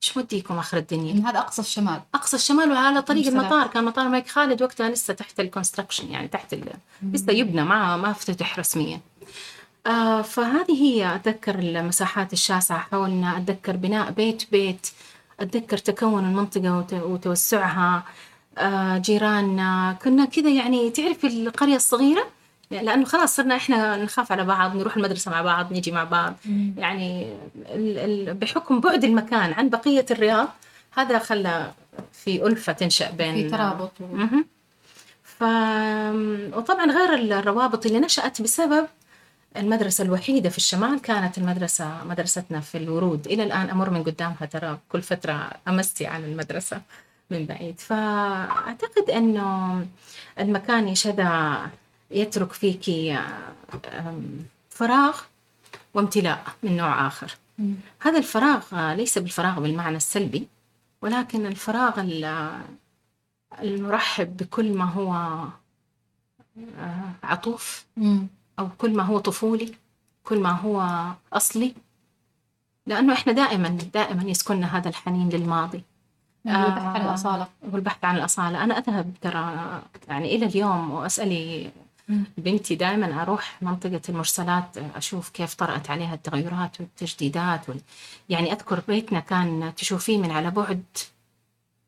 إيش 0.03 0.17
موديكم 0.17 0.57
آخر 0.57 0.77
الدنيا؟ 0.77 1.29
هذا 1.29 1.39
أقصى 1.39 1.61
الشمال. 1.61 2.01
أقصى 2.15 2.35
الشمال 2.35 2.71
وعلى 2.71 3.01
طريق 3.01 3.27
المطار 3.27 3.67
كان 3.67 3.85
مطار 3.85 4.05
الملك 4.05 4.27
خالد 4.27 4.61
وقتها 4.61 4.89
لسه 4.89 5.13
تحت 5.13 5.39
الكونستراكشن 5.39 6.11
يعني 6.11 6.27
تحت 6.27 6.55
لسه 7.03 7.33
يبنى 7.33 7.63
ما 7.63 7.97
ما 7.97 8.11
افتتح 8.11 8.59
رسميا. 8.59 8.99
آه 9.87 10.21
فهذه 10.21 10.83
هي 10.83 11.15
أتذكر 11.15 11.59
المساحات 11.59 12.33
الشاسعة 12.33 12.79
حولنا 12.79 13.37
أتذكر 13.37 13.75
بناء 13.75 14.11
بيت 14.11 14.51
بيت 14.51 14.87
أتذكر 15.39 15.77
تكون 15.77 16.25
المنطقة 16.25 16.85
وتوسعها 16.91 18.03
آه 18.57 18.97
جيراننا 18.97 19.97
كنا 20.03 20.25
كذا 20.25 20.49
يعني 20.49 20.89
تعرف 20.89 21.25
القرية 21.25 21.75
الصغيرة؟ 21.75 22.27
لأنه 22.71 23.05
خلاص 23.05 23.35
صرنا 23.35 23.55
إحنا 23.55 23.97
نخاف 23.97 24.31
على 24.31 24.43
بعض 24.43 24.75
نروح 24.75 24.97
المدرسة 24.97 25.31
مع 25.31 25.41
بعض 25.41 25.73
نجي 25.73 25.91
مع 25.91 26.03
بعض. 26.03 26.33
يعني 26.77 27.33
بحكم 28.33 28.79
بعد 28.79 29.03
المكان 29.03 29.53
عن 29.53 29.69
بقية 29.69 30.05
الرياض 30.11 30.47
هذا 30.93 31.19
خلى 31.19 31.71
في 32.13 32.45
ألفة 32.45 32.73
تنشأ 32.73 33.11
بين 33.11 33.35
في 33.35 33.49
ترابط. 33.49 33.91
ف... 35.23 35.43
وطبعا 36.57 36.91
غير 36.91 37.39
الروابط 37.39 37.85
اللي 37.85 37.99
نشأت 37.99 38.41
بسبب 38.41 38.87
المدرسة 39.57 40.03
الوحيدة 40.03 40.49
في 40.49 40.57
الشمال 40.57 41.01
كانت 41.01 41.37
المدرسة 41.37 42.03
مدرستنا 42.09 42.59
في 42.59 42.77
الورود. 42.77 43.27
إلى 43.27 43.43
الآن 43.43 43.69
أمر 43.69 43.89
من 43.89 44.03
قدامها 44.03 44.45
ترى 44.51 44.79
كل 44.89 45.01
فترة 45.01 45.51
أمستي 45.67 46.07
على 46.07 46.25
المدرسة 46.25 46.81
من 47.31 47.45
بعيد. 47.45 47.79
فأعتقد 47.79 49.09
أنه 49.09 49.85
المكان 50.39 50.87
يشذا 50.87 51.61
يترك 52.11 52.51
فيك 52.53 53.15
فراغ 54.69 55.21
وامتلاء 55.93 56.43
من 56.63 56.77
نوع 56.77 57.07
آخر. 57.07 57.37
هذا 58.01 58.17
الفراغ 58.17 58.93
ليس 58.93 59.17
بالفراغ 59.17 59.59
بالمعنى 59.59 59.97
السلبي 59.97 60.47
ولكن 61.01 61.45
الفراغ 61.45 62.01
المرحب 63.61 64.37
بكل 64.37 64.73
ما 64.73 64.85
هو 64.85 65.13
آه، 66.79 67.11
عطوف 67.23 67.85
أو 68.59 68.69
كل 68.77 68.93
ما 68.95 69.03
هو 69.03 69.19
طفولي 69.19 69.71
كل 70.23 70.39
ما 70.39 70.49
هو 70.51 71.05
أصلي. 71.33 71.73
لأنه 72.87 73.13
إحنا 73.13 73.33
دائما 73.33 73.67
دائما 73.69 74.23
يسكننا 74.23 74.77
هذا 74.77 74.89
الحنين 74.89 75.29
للماضي. 75.29 75.83
والبحث 76.45 76.95
عن 76.95 77.01
الأصالة. 77.01 77.47
والبحث 77.71 78.05
عن 78.05 78.15
الأصالة. 78.17 78.63
أنا 78.63 78.77
أذهب 78.77 79.13
ترى 79.21 79.81
يعني 80.07 80.35
إلى 80.35 80.45
اليوم 80.45 80.91
وأسألي 80.91 81.71
بنتي 82.37 82.75
دائما 82.75 83.21
أروح 83.21 83.57
منطقة 83.61 84.01
المرسلات 84.09 84.77
أشوف 84.95 85.29
كيف 85.29 85.53
طرأت 85.53 85.89
عليها 85.89 86.13
التغيرات 86.13 86.79
والتجديدات 86.79 87.69
وال... 87.69 87.81
يعني 88.29 88.51
أذكر 88.53 88.81
بيتنا 88.87 89.19
كان 89.19 89.73
تشوفيه 89.77 90.17
من 90.17 90.31
على 90.31 90.51
بعد 90.51 90.83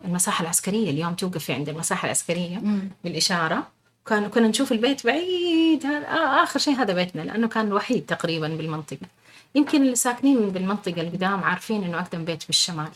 المساحة 0.06 0.42
العسكرية 0.42 0.90
اليوم 0.90 1.14
توقفي 1.14 1.54
عند 1.54 1.70
المساحة 1.70 2.06
العسكرية 2.06 2.58
مم. 2.58 2.90
بالإشارة. 3.04 3.68
كان 4.06 4.28
كنا 4.28 4.48
نشوف 4.48 4.72
البيت 4.72 5.06
بعيد 5.06 5.86
آخر 6.44 6.60
شيء 6.60 6.76
هذا 6.76 6.94
بيتنا 6.94 7.22
لأنه 7.22 7.48
كان 7.48 7.68
الوحيد 7.68 8.06
تقريبا 8.06 8.48
بالمنطقة. 8.48 9.08
يمكن 9.56 9.82
اللي 9.82 9.96
ساكنين 9.96 10.50
بالمنطقة 10.50 11.02
القدام 11.02 11.44
عارفين 11.44 11.84
إنه 11.84 12.00
أقدم 12.00 12.26
بيت 12.26 12.48
بالشمال. 12.48 12.90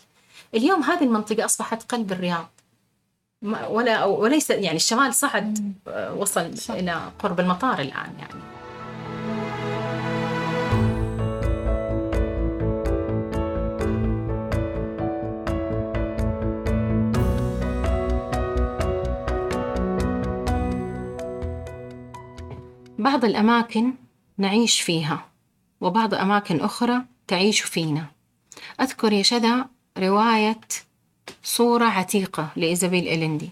اليوم 0.56 0.84
هذه 0.84 1.04
المنطقة 1.04 1.46
أصبحت 1.46 1.92
قلب 1.92 2.12
الرياض. 2.12 2.50
ولا 3.44 4.06
وليس 4.06 4.50
يعني 4.50 4.76
الشمال 4.76 5.14
صعد 5.14 5.74
وصل 6.16 6.58
صح. 6.58 6.74
إلى 6.74 7.12
قرب 7.20 7.40
المطار 7.40 7.80
الآن 7.80 8.14
يعني. 8.20 8.42
بعض 23.00 23.26
الأماكن 23.26 23.94
نعيش 24.38 24.82
فيها 24.82 25.26
وبعض 25.82 26.14
أماكن 26.14 26.62
أخرى 26.62 27.02
تعيش 27.28 27.62
فينا. 27.62 28.06
أذكر 28.82 29.14
يا 29.14 29.24
شذا 29.24 29.66
رواية 29.98 30.60
صورة 31.44 31.86
عتيقة 31.86 32.50
لإيزابيل 32.56 33.08
إليندي 33.08 33.50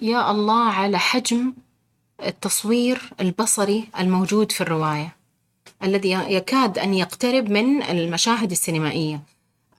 يا 0.00 0.30
الله 0.30 0.64
على 0.64 0.98
حجم 0.98 1.52
التصوير 2.26 3.10
البصري 3.20 3.88
الموجود 3.98 4.52
في 4.52 4.60
الرواية 4.60 5.16
الذي 5.82 6.10
يكاد 6.10 6.78
أن 6.78 6.94
يقترب 6.94 7.50
من 7.50 7.82
المشاهد 7.82 8.50
السينمائية. 8.50 9.20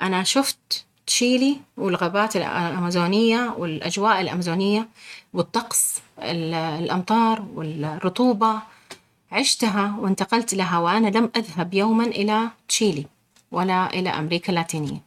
أنا 0.01 0.23
شفت 0.23 0.85
تشيلي 1.07 1.57
والغابات 1.77 2.35
الأمازونية 2.35 3.55
والأجواء 3.57 4.21
الأمازونية 4.21 4.87
والطقس 5.33 6.01
الأمطار 6.19 7.45
والرطوبة. 7.53 8.61
عشتها 9.31 9.95
وانتقلت 9.99 10.53
لها 10.53 10.77
وأنا 10.79 11.07
لم 11.07 11.31
أذهب 11.35 11.73
يوما 11.73 12.03
إلى 12.03 12.49
تشيلي 12.67 13.05
ولا 13.51 13.89
إلى 13.93 14.09
أمريكا 14.09 14.49
اللاتينية. 14.49 15.01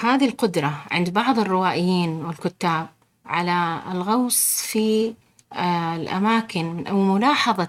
هذه 0.00 0.28
القدرة 0.28 0.84
عند 0.90 1.10
بعض 1.10 1.38
الروائيين 1.38 2.24
والكتاب 2.24 2.88
على 3.26 3.82
الغوص 3.92 4.62
في 4.62 5.14
آه، 5.52 5.96
الأماكن 5.96 6.84
وملاحظة 6.90 7.68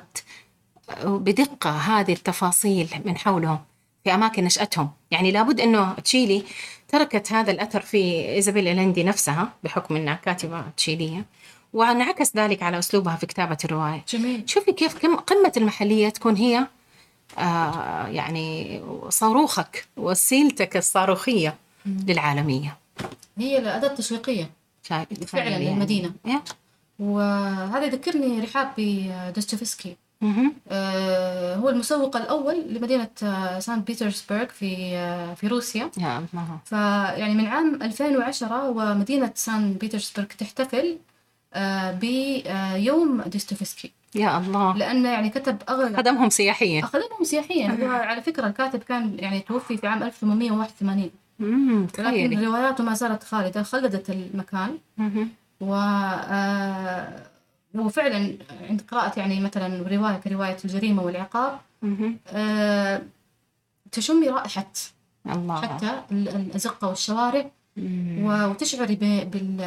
بدقة 1.04 1.70
هذه 1.70 2.14
التفاصيل 2.14 2.90
من 3.06 3.18
حولهم 3.18 3.60
في 4.04 4.14
أماكن 4.14 4.44
نشأتهم. 4.44 4.90
يعني 5.12 5.32
لابد 5.32 5.60
أنه 5.60 5.94
تشيلي 5.94 6.44
تركت 6.88 7.32
هذا 7.32 7.52
الأثر 7.52 7.82
في 7.82 8.30
إيزابيل 8.30 8.68
إلندي 8.68 9.04
نفسها 9.04 9.54
بحكم 9.64 9.96
أنها 9.96 10.14
كاتبة 10.14 10.64
تشيلية 10.78 11.26
وانعكس 11.74 12.36
ذلك 12.36 12.64
على 12.64 12.80
أسلوبها 12.80 13.16
في 13.16 13.26
كتابة 13.26 13.58
الرواية. 13.66 14.04
جميل. 14.10 14.44
شوفي 14.46 14.72
كيف 14.72 15.06
قمة 15.06 15.54
المحلية 15.58 16.10
تكون 16.10 16.36
هي 16.36 16.68
آه 17.38 18.08
يعني 18.08 18.82
صاروخك 19.10 19.86
وسيلتك 19.98 20.78
الصاروخية. 20.78 21.56
للعالمية. 22.08 22.78
هي 23.38 23.58
الأداة 23.58 23.88
التسويقية 23.88 24.50
فعلا 25.28 25.50
يعني. 25.50 25.70
للمدينة. 25.74 26.12
وهذا 27.00 27.86
يذكرني 27.86 28.40
رحاب 28.40 28.72
بدوستويفسكي. 28.78 29.96
آه 30.72 31.56
هو 31.56 31.70
المسوق 31.70 32.18
الأول 32.18 32.74
لمدينة 32.74 33.10
آه، 33.24 33.60
سان 33.60 33.82
بيترسبرغ 33.82 34.46
في 34.46 34.98
آه 34.98 35.34
في 35.34 35.48
روسيا. 35.48 35.92
فيعني 36.66 37.34
من 37.34 37.46
عام 37.46 37.84
2010 37.84 38.70
ومدينة 38.70 39.32
سان 39.36 39.74
بيترسبرغ 39.74 40.26
تحتفل 40.26 40.98
بيوم 41.92 43.22
دوستويفسكي. 43.22 43.92
يا 44.16 44.38
الله. 44.38 44.78
لأنه 44.78 45.10
يعني 45.10 45.30
كتب 45.30 45.58
أغلب 45.70 45.98
خدمهم 45.98 46.30
سياحيا. 46.30 46.82
خدمهم 46.82 47.24
سياحيا. 47.24 47.88
على 48.10 48.22
فكرة 48.22 48.48
الكاتب 48.48 48.80
كان 48.80 49.18
يعني 49.20 49.40
توفي 49.40 49.78
في 49.78 49.88
عام 49.88 50.04
1881 50.04 51.10
لكن 52.00 52.46
رواياته 52.46 52.84
ما 52.84 52.94
زالت 52.94 53.24
خالدة 53.24 53.64
خلدت 53.64 54.10
المكان. 54.10 54.78
و 55.62 55.74
آه 55.74 57.24
وفعلا 57.76 58.38
عند 58.70 58.82
قراءة 58.92 59.20
يعني 59.20 59.40
مثلا 59.40 59.88
رواية 59.90 60.18
كرواية 60.18 60.58
الجريمة 60.66 61.04
والعقاب 61.04 61.60
آه 62.28 63.02
تشمي 63.92 64.28
رائحة 64.30 64.72
الله. 65.28 65.62
حتى 65.62 66.02
الأزقة 66.12 66.88
والشوارع. 66.88 67.52
وتشعري 68.22 68.96
بال 68.96 69.66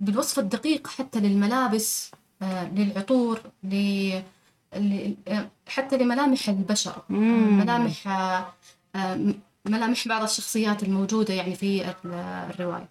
بالوصف 0.00 0.38
الدقيق 0.38 0.86
حتى 0.86 1.20
للملابس 1.20 2.10
آه 2.42 2.68
للعطور 2.68 3.40
ل 3.64 4.10
حتى 5.68 5.96
لملامح 5.96 6.48
البشر. 6.48 7.02
ملامح 7.10 8.08
آه 8.94 9.34
ملامح 9.68 10.08
بعض 10.08 10.22
الشخصيات 10.22 10.82
الموجودة 10.82 11.34
يعني 11.34 11.54
في 11.54 11.94
الرواية. 12.04 12.88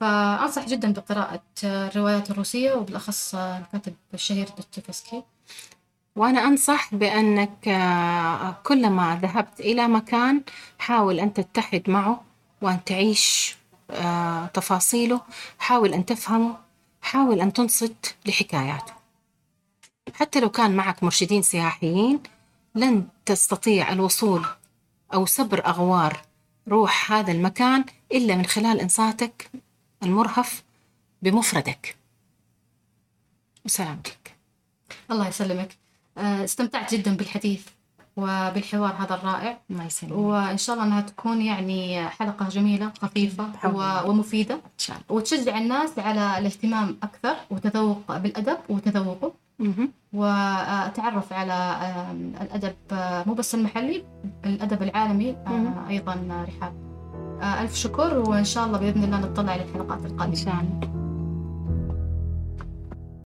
فأنصح 0.00 0.66
جدا 0.66 0.92
بقراءة 0.92 1.42
الروايات 1.64 2.30
الروسية 2.30 2.72
وبالأخص 2.72 3.34
الكاتب 3.34 3.94
الشهير 4.14 4.48
دوستويفسكي. 4.56 5.22
وأنا 6.16 6.44
أنصح 6.44 6.94
بأنك 6.94 7.58
كلما 8.62 9.18
ذهبت 9.22 9.60
إلى 9.60 9.88
مكان 9.88 10.42
حاول 10.78 11.20
أن 11.20 11.32
تتحد 11.32 11.90
معه 11.90 12.24
وأن 12.62 12.84
تعيش 12.84 13.56
تفاصيله. 14.54 15.20
حاول 15.58 15.94
أن 15.94 16.06
تفهمه. 16.06 16.56
حاول 17.02 17.40
أن 17.40 17.52
تنصت 17.52 18.16
لحكاياته. 18.26 18.92
حتى 20.14 20.40
لو 20.40 20.50
كان 20.50 20.76
معك 20.76 21.02
مرشدين 21.02 21.42
سياحيين 21.42 22.22
لن 22.74 23.06
تستطيع 23.26 23.92
الوصول 23.92 24.46
أو 25.14 25.26
صبر 25.26 25.66
أغوار 25.66 26.22
روح 26.68 27.12
هذا 27.12 27.32
المكان 27.32 27.84
إلا 28.12 28.36
من 28.36 28.46
خلال 28.46 28.80
إنصاتك 28.80 29.50
المرهف 30.02 30.62
بمفردك. 31.22 31.96
وسلامتك 33.64 34.36
الله 35.10 35.28
يسلمك. 35.28 35.76
آه، 36.18 36.44
استمتعت 36.44 36.94
جدا 36.94 37.16
بالحديث 37.16 37.66
وبالحوار 38.16 38.94
هذا 38.98 39.14
الرائع. 39.14 39.58
الله 39.70 39.84
يسلمك. 39.84 40.12
وإن 40.12 40.58
شاء 40.58 40.74
الله 40.76 40.86
أنها 40.86 41.00
تكون 41.00 41.42
يعني 41.42 42.08
حلقة 42.08 42.48
جميلة 42.48 42.92
خفيفة 43.02 43.52
ومفيدة. 44.06 44.54
إن 44.54 44.78
شاء 44.78 44.96
الله. 44.96 45.06
وتشجع 45.08 45.58
الناس 45.58 45.98
على 45.98 46.38
الاهتمام 46.38 46.98
أكثر 47.02 47.36
وتذوق 47.50 48.16
بالأدب 48.16 48.58
وتذوقه. 48.68 49.32
وأتعرف 50.12 51.32
على 51.32 51.76
الأدب 52.40 52.74
مو 53.26 53.34
بس 53.34 53.54
المحلي 53.54 54.04
الأدب 54.44 54.82
العالمي 54.82 55.36
أيضا 55.88 56.14
رحاب. 56.48 56.72
ألف 57.42 57.74
شكر 57.74 58.18
وإن 58.18 58.44
شاء 58.44 58.66
الله 58.66 58.78
بإذن 58.78 59.04
الله 59.04 59.18
نطلع 59.20 59.52
على 59.52 59.62
الحلقات 59.62 60.06
القادمة. 60.06 60.24
إن 60.24 60.34
شاء 60.34 60.54
الله. 60.54 60.97